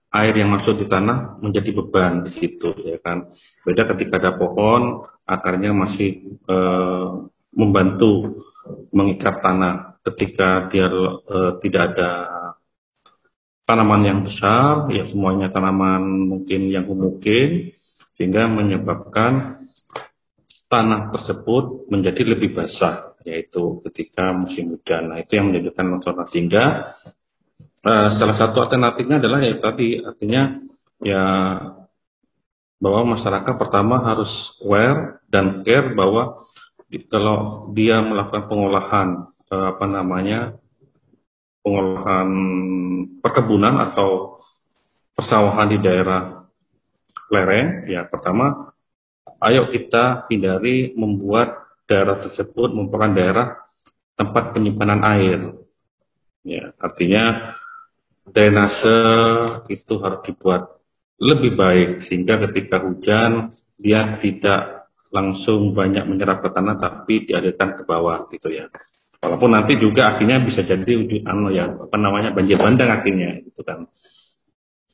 air 0.10 0.34
yang 0.34 0.50
masuk 0.50 0.82
di 0.82 0.90
tanah 0.90 1.38
menjadi 1.44 1.70
beban 1.76 2.24
di 2.24 2.32
situ 2.40 2.72
ya 2.88 2.96
kan. 3.04 3.28
Beda 3.68 3.86
ketika 3.92 4.24
ada 4.24 4.40
pohon 4.40 5.04
akarnya 5.28 5.76
masih 5.76 6.40
eh, 6.48 7.12
membantu 7.54 8.42
mengikat 8.94 9.42
tanah 9.42 10.02
ketika 10.06 10.70
dia 10.70 10.88
uh, 10.90 11.58
tidak 11.62 11.94
ada 11.94 12.12
tanaman 13.70 14.02
yang 14.02 14.20
besar, 14.26 14.90
ya 14.90 15.06
semuanya 15.06 15.54
tanaman 15.54 16.02
mungkin 16.26 16.74
yang 16.74 16.90
mungkin, 16.90 17.78
sehingga 18.18 18.50
menyebabkan 18.50 19.62
tanah 20.70 21.14
tersebut 21.14 21.86
menjadi 21.94 22.34
lebih 22.34 22.58
basah, 22.58 23.14
yaitu 23.26 23.82
ketika 23.90 24.34
musim 24.34 24.74
hujan. 24.74 25.14
Nah 25.14 25.22
itu 25.22 25.38
yang 25.38 25.54
menjadikan 25.54 25.86
longsor. 25.86 26.18
Sehingga 26.34 26.94
uh, 27.86 28.10
salah 28.18 28.38
satu 28.38 28.58
alternatifnya 28.66 29.22
adalah 29.22 29.40
ya 29.46 29.58
tadi 29.62 30.02
artinya 30.02 30.42
ya 31.06 31.24
bahwa 32.80 33.20
masyarakat 33.20 33.54
pertama 33.60 34.02
harus 34.02 34.32
aware 34.64 35.20
dan 35.28 35.62
care 35.68 35.94
bahwa 35.94 36.42
kalau 37.10 37.70
dia 37.78 38.02
melakukan 38.02 38.50
pengolahan 38.50 39.08
eh, 39.50 39.68
apa 39.76 39.86
namanya 39.86 40.40
pengolahan 41.62 42.30
perkebunan 43.22 43.76
atau 43.92 44.42
persawahan 45.14 45.70
di 45.76 45.78
daerah 45.84 46.50
lereng 47.30 47.86
ya 47.86 48.10
pertama 48.10 48.74
ayo 49.44 49.70
kita 49.70 50.26
hindari 50.32 50.96
membuat 50.98 51.70
daerah 51.90 52.22
tersebut 52.22 52.70
merupakan 52.74 53.12
daerah 53.12 53.48
tempat 54.14 54.54
penyimpanan 54.54 55.02
air. 55.02 55.40
Ya 56.44 56.72
artinya 56.80 57.56
drainase 58.30 58.98
itu 59.72 59.98
harus 60.00 60.22
dibuat 60.28 60.80
lebih 61.20 61.56
baik 61.56 61.90
sehingga 62.08 62.40
ketika 62.48 62.80
hujan 62.80 63.58
dia 63.76 64.20
tidak 64.24 64.79
langsung 65.10 65.74
banyak 65.74 66.06
menyerap 66.06 66.46
ke 66.46 66.50
tanah 66.54 66.78
tapi 66.78 67.26
dialirkan 67.26 67.78
ke 67.78 67.84
bawah 67.86 68.30
gitu 68.30 68.54
ya 68.54 68.70
Walaupun 69.20 69.52
nanti 69.52 69.76
juga 69.76 70.16
akhirnya 70.16 70.40
bisa 70.40 70.64
jadi 70.64 71.04
anu 71.28 71.52
ya 71.52 71.68
apa 71.68 71.96
namanya 72.00 72.32
banjir 72.32 72.56
bandang 72.56 72.88
akhirnya 72.88 73.44
gitu 73.44 73.68
kan. 73.68 73.92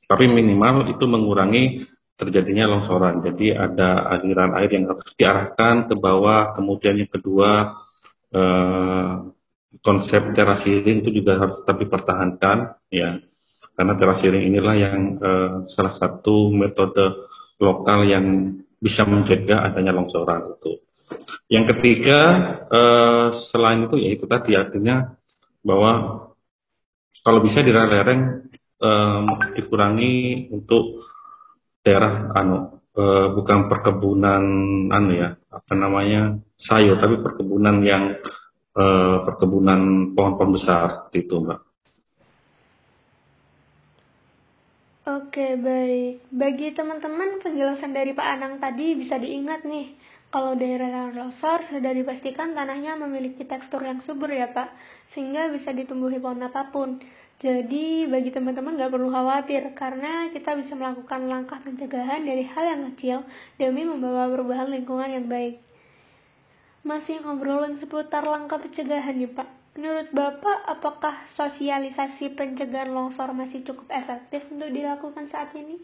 Tapi 0.09 0.25
minimal 0.25 0.97
itu 0.97 1.05
mengurangi 1.05 1.85
terjadinya 2.17 2.65
longsoran. 2.73 3.21
Jadi 3.21 3.53
ada 3.53 4.09
aliran 4.17 4.57
air 4.57 4.73
yang 4.73 4.89
harus 4.89 5.05
diarahkan 5.13 5.93
ke 5.93 5.95
bawah. 6.01 6.57
Kemudian 6.57 7.05
yang 7.05 7.11
kedua 7.13 7.77
eh, 8.33 9.13
konsep 9.85 10.33
terasering 10.33 11.05
itu 11.05 11.21
juga 11.21 11.45
harus 11.45 11.61
tetap 11.61 11.85
dipertahankan 11.85 12.81
ya. 12.89 13.21
Karena 13.77 13.93
terasering 13.93 14.41
inilah 14.49 14.73
yang 14.73 15.21
eh, 15.21 15.49
salah 15.77 15.93
satu 16.01 16.49
metode 16.49 17.29
lokal 17.61 18.09
yang 18.09 18.57
bisa 18.85 19.01
mencegah 19.09 19.65
adanya 19.65 19.97
longsoran 19.97 20.61
itu. 20.61 20.77
Yang 21.49 21.65
ketiga, 21.73 22.19
eh, 22.69 23.27
selain 23.49 23.89
itu 23.89 23.97
ya 23.97 24.09
itu 24.13 24.25
tadi 24.29 24.53
artinya 24.53 25.17
bahwa 25.65 26.21
kalau 27.25 27.41
bisa 27.41 27.65
di 27.65 27.73
lereng 27.73 28.45
eh, 28.77 29.19
dikurangi 29.57 30.13
untuk 30.53 31.01
daerah 31.81 32.29
anu 32.37 32.81
eh, 32.93 33.27
bukan 33.33 33.69
perkebunan 33.69 34.43
anu 34.93 35.11
ya 35.17 35.33
apa 35.49 35.73
namanya 35.73 36.37
sayur 36.57 37.01
tapi 37.01 37.21
perkebunan 37.25 37.81
yang 37.81 38.17
eh, 38.77 39.17
perkebunan 39.25 40.13
pohon-pohon 40.13 40.51
besar 40.53 41.09
itu 41.17 41.41
mbak. 41.41 41.61
Oke 45.05 45.53
baik, 45.53 46.33
bagi 46.33 46.73
teman-teman 46.73 47.37
penjelasan 47.37 47.93
dari 47.93 48.17
Pak 48.17 48.25
Anang 48.25 48.57
tadi 48.57 48.97
bisa 48.97 49.21
diingat 49.21 49.61
nih 49.61 49.93
kalau 50.33 50.57
daerah 50.57 51.13
longsor 51.13 51.61
sudah 51.69 51.93
dipastikan 51.93 52.57
tanahnya 52.57 52.97
memiliki 52.97 53.45
tekstur 53.45 53.85
yang 53.85 54.01
subur 54.01 54.33
ya 54.33 54.49
Pak, 54.49 54.73
sehingga 55.13 55.53
bisa 55.53 55.77
ditumbuhi 55.77 56.17
pohon 56.17 56.41
apa 56.41 56.73
pun. 56.73 56.97
Jadi 57.37 58.09
bagi 58.09 58.33
teman-teman 58.33 58.81
nggak 58.81 58.97
perlu 58.97 59.13
khawatir 59.13 59.77
karena 59.77 60.33
kita 60.33 60.57
bisa 60.57 60.73
melakukan 60.73 61.29
langkah 61.29 61.61
pencegahan 61.61 62.25
dari 62.25 62.41
hal 62.41 62.65
yang 62.65 62.81
kecil 62.89 63.29
demi 63.61 63.85
membawa 63.85 64.25
perubahan 64.33 64.73
lingkungan 64.73 65.21
yang 65.21 65.29
baik. 65.29 65.61
Masih 66.81 67.21
ngobrolin 67.21 67.77
seputar 67.77 68.25
langkah 68.25 68.57
pencegahan 68.57 69.21
nih 69.21 69.29
Pak. 69.37 69.54
Menurut 69.75 70.07
Bapak, 70.15 70.71
apakah 70.71 71.27
sosialisasi 71.35 72.31
pencegahan 72.39 72.95
longsor 72.95 73.35
masih 73.35 73.59
cukup 73.67 73.91
efektif 73.91 74.47
untuk 74.47 74.71
dilakukan 74.71 75.27
saat 75.27 75.51
ini? 75.51 75.75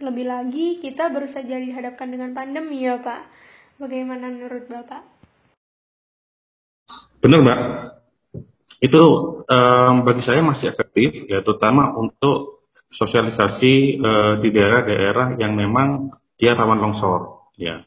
Lebih 0.00 0.24
lagi, 0.24 0.80
kita 0.80 1.12
baru 1.12 1.28
saja 1.28 1.60
dihadapkan 1.60 2.08
dengan 2.08 2.32
pandemi 2.32 2.88
ya 2.88 2.96
Pak. 2.96 3.28
Bagaimana 3.76 4.32
menurut 4.32 4.64
Bapak? 4.72 5.04
Benar 7.20 7.44
Mbak. 7.44 7.60
Itu 8.80 9.02
um, 9.44 9.94
bagi 10.08 10.24
saya 10.24 10.40
masih 10.40 10.72
efektif, 10.72 11.28
ya 11.28 11.44
terutama 11.44 11.92
untuk 12.00 12.64
sosialisasi 12.96 14.00
uh, 14.00 14.34
di 14.40 14.48
daerah-daerah 14.56 15.36
yang 15.36 15.52
memang 15.52 16.16
dia 16.40 16.56
rawan 16.56 16.80
longsor. 16.80 17.52
Ya, 17.60 17.84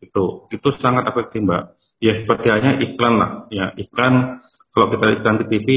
itu 0.00 0.48
itu 0.48 0.68
sangat 0.80 1.04
efektif 1.04 1.44
Mbak. 1.44 1.64
Ya 2.00 2.16
seperti 2.16 2.48
hanya 2.48 2.80
iklan 2.80 3.14
lah, 3.20 3.30
ya 3.52 3.76
iklan 3.76 4.40
kalau 4.70 4.86
kita 4.94 5.20
iklan 5.20 5.36
di 5.42 5.46
TV 5.50 5.68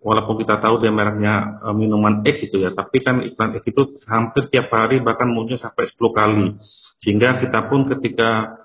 walaupun 0.00 0.40
kita 0.40 0.56
tahu 0.62 0.80
dia 0.80 0.94
mereknya 0.94 1.60
uh, 1.60 1.74
minuman 1.76 2.24
X 2.24 2.48
itu 2.48 2.64
ya, 2.64 2.72
tapi 2.72 3.04
kan 3.04 3.20
iklan 3.20 3.56
X 3.60 3.68
itu 3.68 3.96
hampir 4.08 4.48
tiap 4.48 4.72
hari 4.72 5.04
bahkan 5.04 5.28
muncul 5.28 5.60
sampai 5.60 5.88
10 5.90 5.98
kali. 6.14 6.46
Sehingga 6.98 7.38
kita 7.38 7.70
pun 7.70 7.86
ketika 7.86 8.58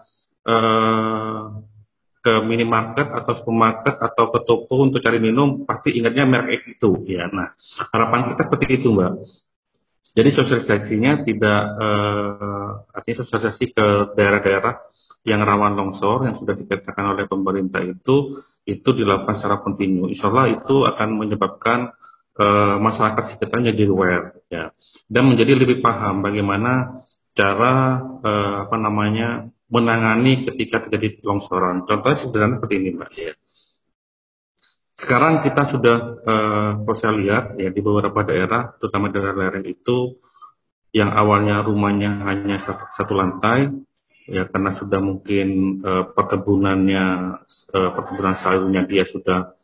Eh, 0.43 1.43
ke 2.23 2.33
minimarket 2.43 3.15
atau 3.15 3.35
supermarket 3.35 3.95
atau 3.99 4.31
ke 4.31 4.39
toko 4.47 4.75
untuk 4.79 4.99
cari 5.03 5.19
minum 5.19 5.63
pasti 5.67 5.91
ingatnya 5.95 6.23
merek 6.23 6.63
itu 6.67 7.03
ya 7.03 7.27
nah 7.27 7.51
harapan 7.91 8.31
kita 8.31 8.47
seperti 8.47 8.79
itu 8.79 8.95
mbak 8.95 9.23
jadi 10.15 10.29
sosialisasinya 10.35 11.23
tidak 11.27 11.61
eh, 11.83 12.69
artinya 12.91 13.17
sosialisasi 13.23 13.65
ke 13.75 13.85
daerah-daerah 14.19 14.75
yang 15.23 15.39
rawan 15.43 15.79
longsor 15.79 16.27
yang 16.27 16.35
sudah 16.35 16.55
dipetakan 16.55 17.15
oleh 17.15 17.25
pemerintah 17.27 17.79
itu 17.79 18.35
itu 18.67 18.89
dilakukan 18.91 19.39
secara 19.39 19.63
kontinu. 19.63 20.11
Insya 20.11 20.27
Allah 20.27 20.59
itu 20.59 20.83
akan 20.83 21.09
menyebabkan 21.15 21.95
eh, 22.35 22.75
masyarakat 22.79 23.23
sekitarnya 23.35 23.71
jadi 23.71 23.91
aware 23.91 24.27
ya 24.51 24.75
dan 25.07 25.23
menjadi 25.31 25.55
lebih 25.55 25.79
paham 25.79 26.19
bagaimana 26.19 27.03
cara 27.33 28.03
eh, 28.19 28.55
apa 28.67 28.75
namanya 28.75 29.47
menangani 29.73 30.45
ketika 30.45 30.85
terjadi 30.85 31.25
longsoran. 31.25 31.89
Contohnya 31.89 32.21
sederhana 32.21 32.61
seperti 32.61 32.75
ini, 32.77 32.89
Mbak. 32.93 33.11
Ya. 33.17 33.33
Sekarang 34.93 35.41
kita 35.41 35.73
sudah, 35.73 35.97
uh, 36.21 36.93
saya 37.01 37.13
lihat 37.17 37.43
ya 37.57 37.73
di 37.73 37.81
beberapa 37.81 38.21
daerah, 38.21 38.77
terutama 38.77 39.09
daerah 39.09 39.33
lereng 39.33 39.65
itu, 39.65 40.21
yang 40.93 41.09
awalnya 41.09 41.65
rumahnya 41.65 42.21
hanya 42.29 42.61
satu, 42.61 42.85
satu 42.93 43.13
lantai, 43.17 43.73
ya 44.27 44.47
karena 44.47 44.75
sudah 44.79 44.99
mungkin 45.03 45.79
uh, 45.83 46.13
perkebunannya, 46.15 47.05
uh, 47.75 47.89
perkebunan 47.95 48.35
sayurnya 48.39 48.87
dia 48.87 49.03
sudah 49.07 49.55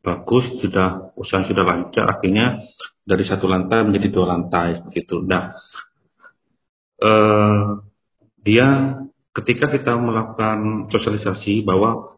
bagus, 0.00 0.46
sudah 0.62 1.12
usaha 1.18 1.42
sudah 1.44 1.64
lancar, 1.66 2.06
akhirnya 2.06 2.62
dari 3.02 3.26
satu 3.26 3.50
lantai 3.50 3.82
menjadi 3.82 4.08
dua 4.14 4.26
lantai, 4.38 4.82
begitu. 4.86 5.20
Nah, 5.22 5.52
uh, 7.02 7.82
dia 8.40 8.66
ketika 9.34 9.68
kita 9.68 9.98
melakukan 9.98 10.88
sosialisasi 10.88 11.66
bahwa 11.66 12.16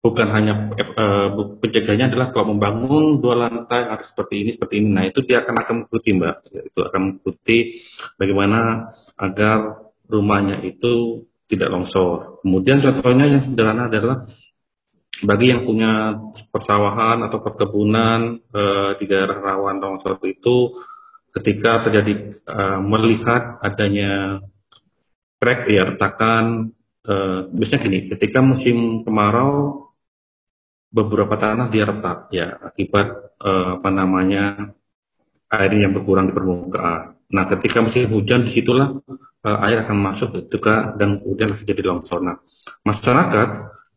bukan 0.00 0.28
hanya 0.32 0.72
uh, 0.96 1.60
penjaganya 1.60 2.08
adalah 2.08 2.32
kalau 2.32 2.56
membangun 2.56 3.20
dua 3.20 3.36
lantai 3.36 3.84
harus 3.84 4.08
seperti 4.08 4.34
ini 4.40 4.50
seperti 4.56 4.74
ini 4.80 4.88
nah 4.96 5.04
itu 5.04 5.20
dia 5.20 5.44
akan 5.44 5.54
akan 5.60 5.74
mengikuti 5.84 6.08
mbak 6.16 6.36
itu 6.72 6.80
akan 6.80 7.00
mengikuti 7.04 7.58
bagaimana 8.16 8.88
agar 9.20 9.89
rumahnya 10.10 10.60
itu 10.66 11.24
tidak 11.46 11.70
longsor 11.70 12.42
kemudian 12.42 12.82
contohnya 12.82 13.26
yang 13.26 13.42
sederhana 13.46 13.86
adalah 13.86 14.26
bagi 15.20 15.52
yang 15.52 15.68
punya 15.68 16.16
persawahan 16.48 17.22
atau 17.28 17.44
perkebunan 17.44 18.40
uh, 18.50 18.90
di 18.96 19.04
daerah 19.06 19.38
rawan 19.38 19.78
longsor 19.78 20.18
itu 20.26 20.74
ketika 21.30 21.86
terjadi 21.86 22.42
uh, 22.50 22.80
melihat 22.82 23.62
adanya 23.62 24.42
crack 25.38 25.70
ya 25.70 25.94
retakan 25.94 26.74
uh, 27.06 27.46
biasanya 27.52 27.80
gini 27.86 27.98
ketika 28.10 28.42
musim 28.42 29.06
kemarau 29.06 29.90
beberapa 30.90 31.38
tanah 31.38 31.70
dia 31.70 31.86
retak 31.86 32.34
ya 32.34 32.58
akibat 32.66 33.08
eh, 33.38 33.68
apa 33.78 33.88
namanya 33.94 34.74
air 35.50 35.72
yang 35.74 35.94
berkurang 35.94 36.30
di 36.30 36.34
permukaan. 36.34 37.18
Nah, 37.30 37.46
ketika 37.46 37.78
musim 37.82 38.10
hujan 38.10 38.46
di 38.46 38.50
situlah 38.54 38.98
eh, 39.46 39.58
air 39.70 39.86
akan 39.86 39.96
masuk 39.98 40.50
juga 40.50 40.94
dan 40.98 41.22
kemudian 41.22 41.58
jadi 41.62 41.82
longsor. 41.86 42.20
Nah, 42.22 42.42
masyarakat 42.82 43.48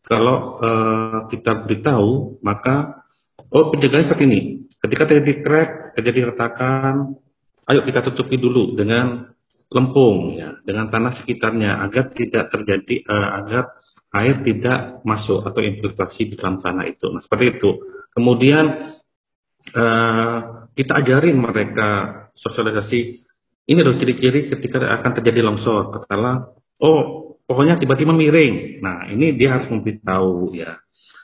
kalau 0.06 0.62
eh, 0.62 1.20
kita 1.34 1.66
beritahu 1.66 2.38
maka 2.46 3.04
oh 3.50 3.74
pencegahan 3.74 4.10
seperti 4.10 4.26
ini. 4.30 4.42
Ketika 4.84 5.08
terjadi 5.08 5.34
crack, 5.40 5.72
terjadi 5.96 6.36
retakan, 6.36 7.16
ayo 7.72 7.82
kita 7.88 8.04
tutupi 8.04 8.36
dulu 8.36 8.76
dengan 8.76 9.32
lempung 9.74 10.38
ya, 10.38 10.60
dengan 10.62 10.92
tanah 10.92 11.18
sekitarnya 11.18 11.82
agar 11.82 12.14
tidak 12.14 12.54
terjadi 12.54 13.02
uh, 13.10 13.30
agar 13.42 13.64
air 14.14 14.46
tidak 14.46 15.02
masuk 15.02 15.42
atau 15.42 15.62
infiltrasi 15.66 16.30
di 16.30 16.36
dalam 16.38 16.62
tanah 16.62 16.86
itu. 16.86 17.10
Nah, 17.10 17.24
seperti 17.26 17.58
itu. 17.58 17.70
Kemudian 18.14 18.66
uh, 19.74 20.38
kita 20.78 20.94
ajarin 21.02 21.38
mereka 21.42 21.90
sosialisasi 22.36 23.00
ini 23.64 23.80
loh 23.80 23.96
ciri-ciri 23.96 24.52
ketika 24.52 24.84
akan 24.84 25.12
terjadi 25.20 25.40
longsor. 25.40 25.96
Katalah, 25.96 26.52
oh 26.84 27.02
pokoknya 27.48 27.80
tiba-tiba 27.80 28.12
miring. 28.12 28.84
Nah 28.84 29.08
ini 29.08 29.36
dia 29.40 29.56
harus 29.56 29.72
memberitahu 29.72 30.52
ya. 30.52 30.84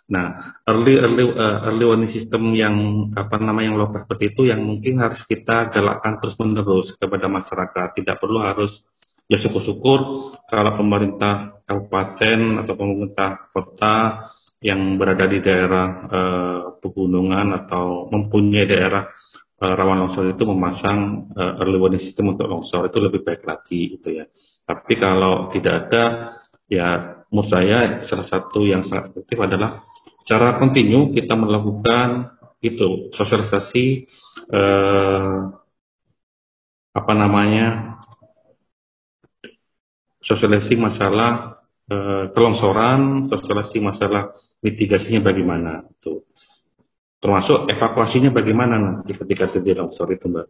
Nah 0.10 0.58
early 0.66 0.98
early 0.98 1.24
uh, 1.36 1.70
early 1.70 1.86
warning 1.86 2.12
system 2.16 2.56
yang 2.56 2.76
apa 3.14 3.38
nama 3.38 3.62
yang 3.62 3.78
lokal 3.78 4.08
seperti 4.08 4.34
itu 4.34 4.50
yang 4.50 4.64
mungkin 4.64 4.98
harus 5.04 5.22
kita 5.28 5.70
galakkan 5.70 6.18
terus 6.24 6.40
menerus 6.40 6.96
kepada 6.96 7.28
masyarakat. 7.28 7.88
Tidak 8.00 8.16
perlu 8.18 8.40
harus 8.40 8.72
ya 9.30 9.38
syukur-syukur 9.38 10.00
kalau 10.50 10.72
pemerintah 10.80 11.62
kabupaten 11.68 12.66
atau 12.66 12.74
pemerintah 12.74 13.30
kota 13.54 13.96
yang 14.60 15.00
berada 15.00 15.24
di 15.30 15.40
daerah 15.40 15.88
uh, 16.10 16.60
pegunungan 16.84 17.56
atau 17.64 18.12
mempunyai 18.12 18.68
daerah 18.68 19.08
uh, 19.60 19.74
rawan 19.76 20.08
longsor 20.08 20.32
itu 20.32 20.44
memasang 20.48 21.30
uh, 21.36 21.60
early 21.64 21.78
warning 21.78 22.04
system 22.04 22.32
untuk 22.34 22.48
longsor 22.48 22.88
itu 22.88 22.98
lebih 23.00 23.22
baik 23.22 23.44
lagi 23.44 24.00
itu 24.00 24.08
ya. 24.10 24.26
Tapi 24.66 24.94
kalau 24.98 25.52
tidak 25.52 25.88
ada 25.88 26.04
ya 26.72 26.88
menurut 27.30 27.50
saya 27.52 28.04
salah 28.08 28.28
satu 28.28 28.66
yang 28.66 28.88
sangat 28.88 29.14
efektif 29.14 29.38
adalah 29.38 29.86
cara 30.26 30.58
kontinu 30.58 31.14
kita 31.14 31.34
melakukan 31.38 32.36
itu 32.60 33.10
sosialisasi 33.16 33.86
eh, 34.52 35.38
apa 36.90 37.14
namanya 37.16 38.00
sosialisasi 40.24 40.76
masalah 40.76 41.64
e, 41.90 41.98
kelongsoran, 42.36 43.32
sosialisasi 43.32 43.78
masalah 43.82 44.36
mitigasinya 44.62 45.26
bagaimana 45.26 45.88
itu. 45.90 46.24
Termasuk 47.20 47.68
evakuasinya 47.68 48.32
bagaimana 48.32 48.80
nanti 48.80 49.12
ketika 49.12 49.52
terjadi 49.52 49.84
longsor 49.84 50.08
itu, 50.16 50.32
Mbak. 50.32 50.48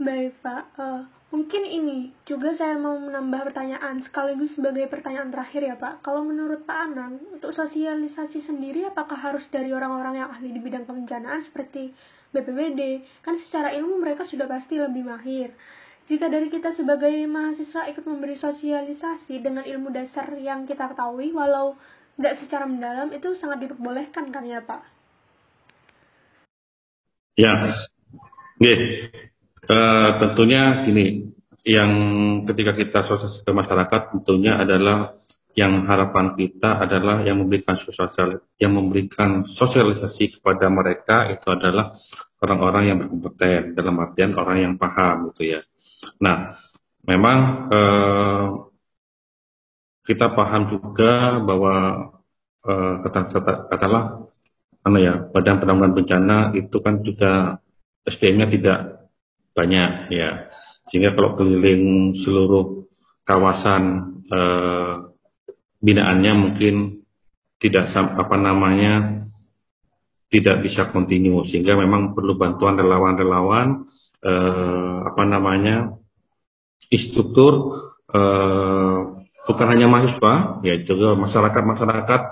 Baik, 0.00 0.32
Pak. 0.44 0.64
Uh, 0.76 1.04
mungkin 1.32 1.64
ini 1.64 2.12
juga 2.28 2.52
saya 2.56 2.76
mau 2.76 3.00
menambah 3.00 3.52
pertanyaan 3.52 4.04
sekaligus 4.04 4.52
sebagai 4.52 4.88
pertanyaan 4.92 5.32
terakhir 5.32 5.64
ya, 5.64 5.76
Pak. 5.80 6.04
Kalau 6.04 6.24
menurut 6.24 6.68
Pak 6.68 6.78
Anang, 6.92 7.20
untuk 7.32 7.56
sosialisasi 7.56 8.44
sendiri 8.44 8.84
apakah 8.88 9.16
harus 9.16 9.44
dari 9.48 9.72
orang-orang 9.72 10.20
yang 10.20 10.28
ahli 10.28 10.52
di 10.52 10.60
bidang 10.60 10.84
kebencanaan 10.84 11.40
seperti 11.48 11.96
BPBD? 12.36 13.04
Kan 13.24 13.40
secara 13.48 13.72
ilmu 13.72 14.04
mereka 14.04 14.28
sudah 14.28 14.44
pasti 14.44 14.76
lebih 14.76 15.04
mahir. 15.04 15.52
Jika 16.12 16.28
dari 16.28 16.52
kita 16.52 16.76
sebagai 16.76 17.12
mahasiswa 17.24 17.88
ikut 17.88 18.04
memberi 18.04 18.36
sosialisasi 18.36 19.40
dengan 19.40 19.64
ilmu 19.64 19.88
dasar 19.92 20.28
yang 20.36 20.68
kita 20.68 20.92
ketahui, 20.92 21.32
walau 21.32 21.78
tidak 22.20 22.36
secara 22.44 22.68
mendalam, 22.68 23.08
itu 23.16 23.32
sangat 23.40 23.64
diperbolehkan 23.64 24.28
kan 24.28 24.44
ya 24.44 24.60
Pak? 24.60 24.80
Ya, 27.40 27.80
Oke. 28.60 28.74
Uh, 29.64 30.08
tentunya 30.20 30.84
gini, 30.84 31.32
yang 31.64 31.92
ketika 32.44 32.76
kita 32.76 33.08
sosialisasi 33.08 33.40
ke 33.40 33.52
masyarakat 33.56 34.00
tentunya 34.12 34.60
adalah 34.60 35.16
yang 35.56 35.88
harapan 35.88 36.36
kita 36.36 36.78
adalah 36.78 37.24
yang 37.24 37.40
memberikan 37.40 37.74
sosial 37.80 38.44
yang 38.60 38.70
memberikan 38.70 39.42
sosialisasi 39.42 40.38
kepada 40.38 40.70
mereka 40.70 41.26
itu 41.32 41.48
adalah 41.50 41.90
orang-orang 42.38 42.82
yang 42.86 42.96
berkompeten 43.02 43.74
dalam 43.74 43.98
artian 43.98 44.38
orang 44.38 44.58
yang 44.62 44.74
paham 44.78 45.34
gitu 45.34 45.58
ya 45.58 45.60
Nah, 46.20 46.56
memang 47.04 47.38
eh, 47.72 48.46
kita 50.06 50.32
paham 50.32 50.72
juga 50.72 51.38
bahwa 51.42 51.74
eh, 52.64 52.94
katakanlah 53.04 54.30
mana 54.80 54.98
ya 54.98 55.14
badan 55.28 55.60
penanggulangan 55.60 55.96
bencana 55.96 56.36
itu 56.56 56.76
kan 56.80 57.04
juga 57.04 57.60
SDM-nya 58.08 58.46
tidak 58.48 58.78
banyak 59.52 59.92
ya. 60.12 60.48
Sehingga 60.88 61.12
kalau 61.14 61.36
keliling 61.36 62.16
seluruh 62.24 62.88
kawasan 63.28 63.82
eh, 64.26 64.94
binaannya 65.80 66.32
mungkin 66.36 66.74
tidak 67.60 67.92
apa 67.94 68.36
namanya 68.40 69.24
tidak 70.30 70.62
bisa 70.62 70.88
kontinu 70.94 71.42
sehingga 71.44 71.74
memang 71.74 72.14
perlu 72.14 72.38
bantuan 72.38 72.78
relawan-relawan 72.78 73.84
eh, 74.22 74.98
apa 75.04 75.22
namanya 75.26 75.90
instruktur 76.88 77.74
eh, 78.14 78.98
bukan 79.60 79.76
hanya 79.76 79.92
mahasiswa 79.92 80.64
ya 80.64 80.80
juga 80.88 81.12
masyarakat-masyarakat 81.20 82.22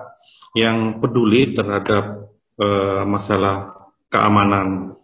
yang 0.56 0.96
peduli 0.96 1.52
terhadap 1.52 2.32
eh, 2.56 3.04
masalah 3.04 3.84
keamanan 4.08 4.96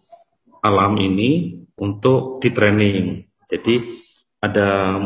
alam 0.65 0.97
ini 0.97 1.61
untuk 1.77 2.41
di 2.41 2.49
training. 2.49 3.29
Jadi 3.53 4.01
ada 4.41 4.97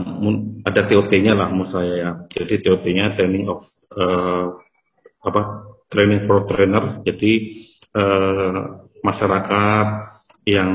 ada 0.63 0.81
TOT-nya 0.87 1.35
lah 1.35 1.51
menurut 1.51 1.75
saya 1.75 1.95
ya. 1.99 2.11
Jadi 2.31 2.63
TOT-nya 2.63 3.19
training 3.19 3.51
of 3.51 3.67
uh, 3.99 4.55
apa 5.27 5.43
training 5.91 6.23
for 6.31 6.47
trainer. 6.47 7.03
Jadi 7.03 7.67
uh, 7.99 8.87
masyarakat 9.03 9.87
yang 10.47 10.71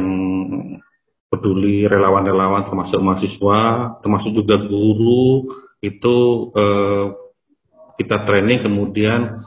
peduli 1.33 1.89
relawan-relawan 1.89 2.69
termasuk 2.69 3.01
mahasiswa, 3.01 3.61
termasuk 4.05 4.37
juga 4.37 4.61
guru 4.69 5.49
itu 5.81 6.15
eh, 6.53 7.05
kita 7.97 8.21
training 8.29 8.61
kemudian 8.61 9.41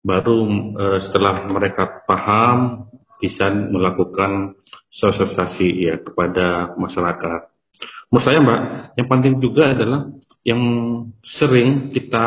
baru 0.00 0.48
eh, 0.80 0.98
setelah 1.04 1.44
mereka 1.44 2.08
paham 2.08 2.88
bisa 3.20 3.52
melakukan 3.52 4.56
sosialisasi 4.88 5.68
ya 5.84 6.00
kepada 6.00 6.72
masyarakat. 6.80 7.52
Menurut 8.08 8.24
saya 8.24 8.40
Mbak, 8.40 8.60
yang 8.96 9.08
penting 9.12 9.34
juga 9.44 9.76
adalah 9.76 10.08
yang 10.40 10.62
sering 11.36 11.92
kita 11.92 12.26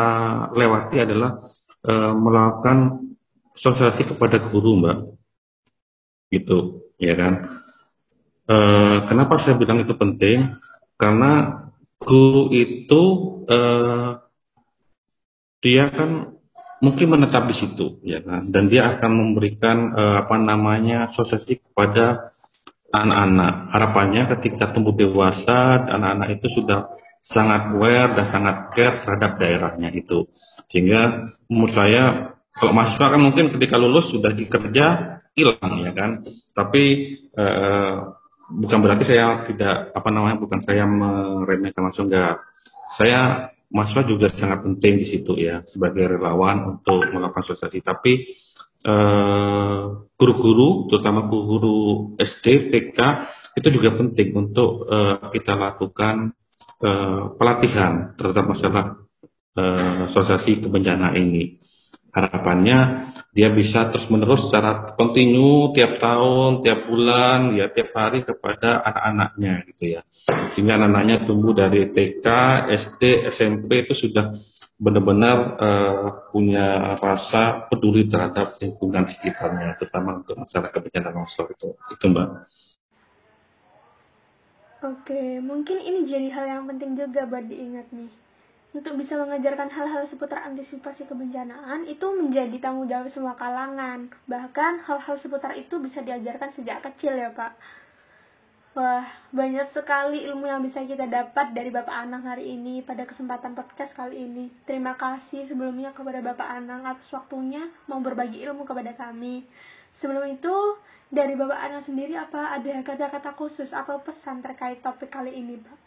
lewati 0.54 1.02
adalah 1.02 1.42
eh, 1.82 2.14
melakukan 2.14 3.10
sosialisasi 3.58 4.14
kepada 4.14 4.38
guru 4.54 4.78
Mbak. 4.78 4.98
Gitu, 6.30 6.58
ya 7.02 7.14
kan? 7.18 7.46
Eh, 8.44 8.98
kenapa 9.08 9.40
saya 9.40 9.56
bilang 9.56 9.80
itu 9.80 9.96
penting? 9.96 10.52
Karena 11.00 11.64
guru 11.96 12.52
itu 12.52 13.02
uh, 13.48 14.20
dia 15.64 15.88
kan 15.88 16.36
mungkin 16.84 17.06
menetap 17.08 17.48
di 17.48 17.56
situ, 17.56 18.04
ya 18.04 18.20
kan, 18.20 18.52
dan 18.52 18.68
dia 18.68 18.94
akan 18.94 19.10
memberikan 19.16 19.96
uh, 19.96 20.16
apa 20.20 20.36
namanya 20.36 21.08
sosialisasi 21.16 21.64
kepada 21.64 22.36
anak-anak. 22.92 23.54
Harapannya 23.72 24.22
ketika 24.36 24.76
tumbuh 24.76 24.92
dewasa, 24.92 25.88
anak-anak 25.88 26.36
itu 26.36 26.52
sudah 26.60 26.92
sangat 27.24 27.72
aware 27.72 28.12
dan 28.12 28.26
sangat 28.28 28.56
care 28.76 29.00
terhadap 29.08 29.40
daerahnya 29.40 29.88
itu. 29.96 30.28
Sehingga 30.68 31.32
menurut 31.48 31.72
saya 31.72 32.36
kalau 32.60 32.76
mahasiswa 32.76 33.08
kan 33.08 33.22
mungkin 33.24 33.56
ketika 33.56 33.80
lulus 33.80 34.12
sudah 34.12 34.36
dikerja 34.36 34.86
hilang 35.32 35.74
ya 35.80 35.92
kan. 35.96 36.22
Tapi 36.52 36.84
eh, 37.34 37.96
bukan 38.54 38.78
berarti 38.78 39.04
saya 39.10 39.42
tidak 39.50 39.90
apa 39.90 40.08
namanya 40.14 40.38
bukan 40.38 40.62
saya 40.62 40.86
meremehkan 40.86 41.90
langsung 41.90 42.06
enggak. 42.06 42.38
Saya 42.94 43.50
mahasiswa 43.74 44.06
juga 44.06 44.30
sangat 44.30 44.62
penting 44.62 45.02
di 45.02 45.06
situ 45.10 45.34
ya 45.34 45.62
sebagai 45.66 46.14
relawan 46.14 46.78
untuk 46.78 47.10
melakukan 47.10 47.42
sosialisasi. 47.42 47.82
Tapi 47.82 48.12
Eh, 48.84 49.82
guru-guru, 50.20 50.92
terutama 50.92 51.24
guru-guru 51.24 52.12
SD, 52.20 52.68
TK, 52.68 52.98
itu 53.56 53.68
juga 53.80 53.96
penting 53.96 54.34
untuk 54.36 54.84
uh, 54.84 55.32
kita 55.32 55.56
lakukan 55.56 56.36
uh, 56.84 57.32
pelatihan 57.38 58.12
terhadap 58.18 58.44
masalah 58.44 58.84
uh, 59.56 60.10
sosialisasi 60.12 60.68
kebencanaan 60.68 61.16
ini. 61.16 61.62
Harapannya 62.14 62.78
dia 63.34 63.50
bisa 63.50 63.90
terus-menerus 63.90 64.46
secara 64.46 64.94
kontinu 64.94 65.74
tiap 65.74 65.98
tahun, 65.98 66.62
tiap 66.62 66.86
bulan, 66.86 67.58
ya 67.58 67.66
tiap 67.74 67.90
hari 67.90 68.22
kepada 68.22 68.86
anak-anaknya 68.86 69.66
gitu 69.74 69.98
ya. 69.98 70.00
Sehingga 70.54 70.78
anak-anaknya 70.78 71.26
tumbuh 71.26 71.50
dari 71.50 71.90
TK, 71.90 72.26
SD, 72.70 73.02
SMP 73.34 73.82
itu 73.82 73.98
sudah 73.98 74.30
benar-benar 74.78 75.36
uh, 75.58 76.06
punya 76.30 76.98
rasa 77.02 77.66
peduli 77.66 78.06
terhadap 78.06 78.62
lingkungan 78.62 79.10
sekitarnya, 79.10 79.74
terutama 79.82 80.22
untuk 80.22 80.38
masalah 80.38 80.70
kebencanaan 80.70 81.18
longsor 81.18 81.50
itu, 81.50 81.74
itu 81.74 82.04
mbak. 82.10 82.46
Oke, 84.84 85.40
mungkin 85.40 85.80
ini 85.80 86.04
jadi 86.06 86.28
hal 86.30 86.46
yang 86.46 86.64
penting 86.70 86.94
juga 86.94 87.24
buat 87.24 87.48
diingat 87.48 87.88
nih. 87.90 88.23
Untuk 88.74 88.98
bisa 88.98 89.14
mengajarkan 89.14 89.70
hal-hal 89.70 90.02
seputar 90.10 90.50
antisipasi 90.50 91.06
kebencanaan 91.06 91.86
itu 91.86 92.10
menjadi 92.10 92.58
tanggung 92.58 92.90
jawab 92.90 93.06
semua 93.14 93.38
kalangan. 93.38 94.10
Bahkan 94.26 94.82
hal-hal 94.82 95.16
seputar 95.22 95.54
itu 95.54 95.78
bisa 95.78 96.02
diajarkan 96.02 96.50
sejak 96.58 96.82
kecil 96.82 97.14
ya 97.14 97.30
Pak. 97.30 97.54
Wah, 98.74 99.06
banyak 99.30 99.70
sekali 99.70 100.26
ilmu 100.26 100.50
yang 100.50 100.58
bisa 100.58 100.82
kita 100.82 101.06
dapat 101.06 101.54
dari 101.54 101.70
Bapak 101.70 101.94
Anang 101.94 102.26
hari 102.26 102.58
ini 102.58 102.82
pada 102.82 103.06
kesempatan 103.06 103.54
podcast 103.54 103.94
kali 103.94 104.26
ini. 104.26 104.50
Terima 104.66 104.98
kasih 104.98 105.46
sebelumnya 105.46 105.94
kepada 105.94 106.18
Bapak 106.18 106.50
Anang 106.50 106.82
atas 106.82 107.06
waktunya 107.14 107.70
mau 107.86 108.02
berbagi 108.02 108.42
ilmu 108.42 108.66
kepada 108.66 108.90
kami. 108.98 109.46
Sebelum 110.02 110.26
itu, 110.26 110.54
dari 111.14 111.38
Bapak 111.38 111.62
Anang 111.62 111.86
sendiri 111.86 112.18
apa 112.18 112.58
ada 112.58 112.82
kata-kata 112.82 113.38
khusus 113.38 113.70
atau 113.70 114.02
pesan 114.02 114.42
terkait 114.42 114.82
topik 114.82 115.14
kali 115.14 115.30
ini, 115.30 115.62
Pak? 115.62 115.83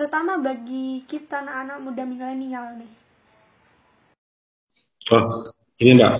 Terutama 0.00 0.40
bagi 0.40 1.04
kita 1.04 1.44
anak-anak 1.44 1.76
muda 1.84 2.08
milenial 2.08 2.72
nih. 2.80 2.88
Oh, 5.12 5.44
ini 5.76 5.92
Mbak. 5.92 6.14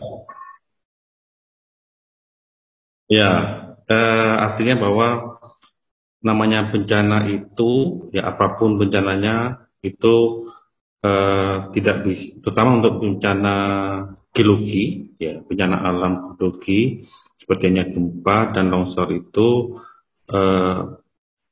Ya, 3.09 3.33
eh, 3.88 4.35
artinya 4.37 4.85
bahwa 4.85 5.09
namanya 6.21 6.69
bencana 6.69 7.25
itu 7.33 8.05
ya 8.12 8.29
apa 8.29 8.61
pun 8.61 8.77
bencananya 8.77 9.64
itu 9.81 10.45
eh, 11.01 11.73
tidak 11.73 12.05
bisa 12.05 12.37
terutama 12.45 12.85
untuk 12.85 13.01
bencana 13.01 13.57
geologi 14.37 15.09
ya 15.16 15.40
bencana 15.40 15.88
alam 15.88 16.37
geologi 16.37 17.09
sepertinya 17.40 17.88
gempa 17.88 18.53
dan 18.53 18.69
longsor 18.69 19.09
itu 19.16 19.81
eh, 20.29 20.81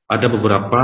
ada 0.09 0.27
beberapa 0.29 0.83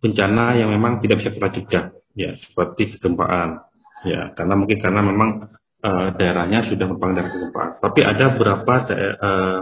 bencana 0.00 0.56
yang 0.56 0.72
memang 0.72 1.00
tidak 1.00 1.24
bisa 1.24 1.30
kita 1.32 1.48
cegah. 1.60 1.86
Ya 2.16 2.32
seperti 2.36 2.96
kegempaan. 2.96 3.64
Ya 4.04 4.32
karena 4.32 4.54
mungkin 4.56 4.78
karena 4.80 5.00
memang 5.04 5.44
eh, 5.84 6.08
daerahnya 6.16 6.68
sudah 6.68 6.84
merupakan 6.88 7.12
daerah 7.16 7.32
kegempaan. 7.32 7.70
Tapi 7.80 8.00
ada 8.04 8.24
beberapa 8.36 8.74
eh, 8.92 9.60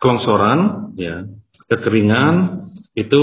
kelongsoran 0.00 0.58
ya 0.96 1.24
kekeringan 1.68 2.64
itu 2.96 3.22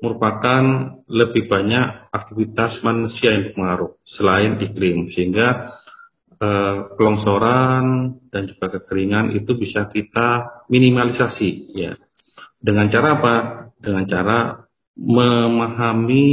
merupakan 0.00 0.62
lebih 1.10 1.52
banyak 1.52 2.08
aktivitas 2.08 2.80
manusia 2.80 3.36
yang 3.36 3.52
berpengaruh 3.52 3.92
selain 4.08 4.60
iklim. 4.60 5.12
Sehingga 5.12 5.72
eh, 6.40 6.76
kelongsoran 6.96 8.16
dan 8.32 8.42
juga 8.48 8.80
kekeringan 8.80 9.36
itu 9.36 9.56
bisa 9.56 9.88
kita 9.88 10.64
minimalisasi 10.72 11.76
ya. 11.76 11.96
Dengan 12.60 12.92
cara 12.92 13.08
apa? 13.16 13.34
Dengan 13.80 14.04
cara 14.04 14.68
memahami 15.00 16.28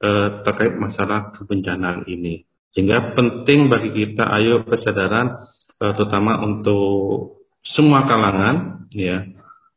eh, 0.00 0.28
terkait 0.42 0.74
masalah 0.80 1.36
kebencanaan 1.36 2.08
ini. 2.08 2.48
Sehingga 2.72 3.12
penting 3.12 3.68
bagi 3.68 3.92
kita 3.92 4.24
ayo 4.40 4.64
kesadaran 4.64 5.36
eh, 5.76 5.92
terutama 5.92 6.40
untuk 6.40 7.44
semua 7.60 8.08
kalangan 8.08 8.88
ya 8.96 9.28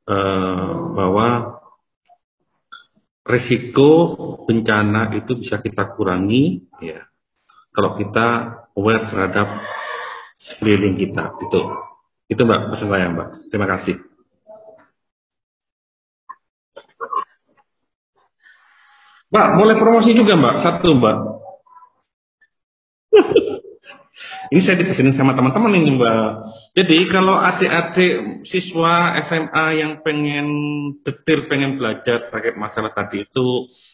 eh, 0.07 0.71
bahwa 0.95 1.59
risiko 3.27 3.89
bencana 4.47 5.11
itu 5.19 5.35
bisa 5.35 5.59
kita 5.59 5.91
kurangi 5.99 6.63
ya. 6.79 7.03
Kalau 7.71 7.95
kita 7.95 8.27
aware 8.75 9.07
terhadap 9.07 9.47
sekeliling 10.35 10.99
kita. 10.99 11.39
Itu 11.39 11.61
itu 12.31 12.41
mbak 12.47 12.71
pesan 12.75 12.87
saya 12.87 13.07
mbak. 13.11 13.29
Terima 13.51 13.67
kasih 13.67 14.10
mbak 19.31 19.47
boleh 19.57 19.75
promosi 19.79 20.11
juga 20.13 20.35
mbak 20.37 20.55
satu 20.61 20.93
mbak 20.93 21.17
Ini 24.51 24.59
saya 24.67 24.83
dikasih 24.83 25.15
sama 25.15 25.31
teman-teman 25.31 25.79
ini 25.79 25.95
Mbak. 25.95 26.27
Jadi 26.75 26.97
kalau 27.07 27.39
adik-adik 27.39 28.43
siswa 28.43 29.15
SMA 29.23 29.65
yang 29.79 30.03
pengen 30.03 30.47
detail, 31.07 31.47
pengen 31.47 31.79
belajar 31.79 32.27
terkait 32.27 32.59
masalah 32.59 32.91
tadi 32.91 33.23
itu 33.23 33.47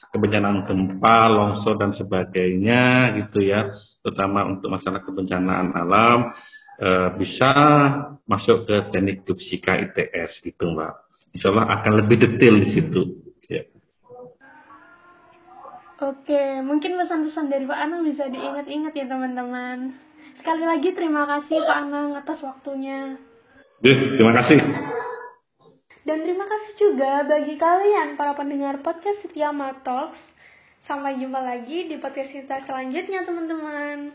kebencanaan 0.09 0.65
gempa, 0.65 1.29
longsor 1.29 1.77
dan 1.77 1.93
sebagainya 1.93 3.13
gitu 3.21 3.45
ya, 3.45 3.69
terutama 4.01 4.49
untuk 4.49 4.73
masalah 4.73 5.05
kebencanaan 5.05 5.77
alam 5.77 6.33
eh, 6.81 7.09
bisa 7.21 7.53
masuk 8.25 8.65
ke 8.65 8.75
teknik 8.89 9.29
geofisika 9.29 9.77
ITS 9.77 10.41
gitu 10.41 10.73
Mbak. 10.73 10.93
Insya 11.37 11.53
Allah 11.53 11.65
akan 11.69 11.93
lebih 12.01 12.17
detail 12.17 12.65
di 12.65 12.67
situ. 12.73 13.01
Oke, 15.97 16.61
mungkin 16.61 16.93
pesan-pesan 16.93 17.49
dari 17.49 17.65
Pak 17.65 17.79
Anang 17.81 18.05
bisa 18.05 18.29
diingat-ingat 18.29 18.93
ya 18.93 19.09
teman-teman. 19.09 19.97
Sekali 20.37 20.61
lagi 20.61 20.93
terima 20.93 21.25
kasih 21.25 21.57
Pak 21.65 21.77
Anang 21.89 22.13
atas 22.13 22.37
waktunya. 22.45 23.17
terima 23.81 24.37
kasih. 24.37 24.61
Dan 26.05 26.21
terima 26.21 26.45
kasih 26.45 26.73
juga 26.77 27.25
bagi 27.25 27.57
kalian 27.57 28.13
para 28.13 28.37
pendengar 28.37 28.77
podcast 28.85 29.25
Setia 29.25 29.49
Talks. 29.81 30.21
Sampai 30.85 31.17
jumpa 31.17 31.41
lagi 31.41 31.89
di 31.89 31.97
podcast 31.97 32.29
kita 32.29 32.63
selanjutnya 32.69 33.25
teman-teman. 33.25 34.13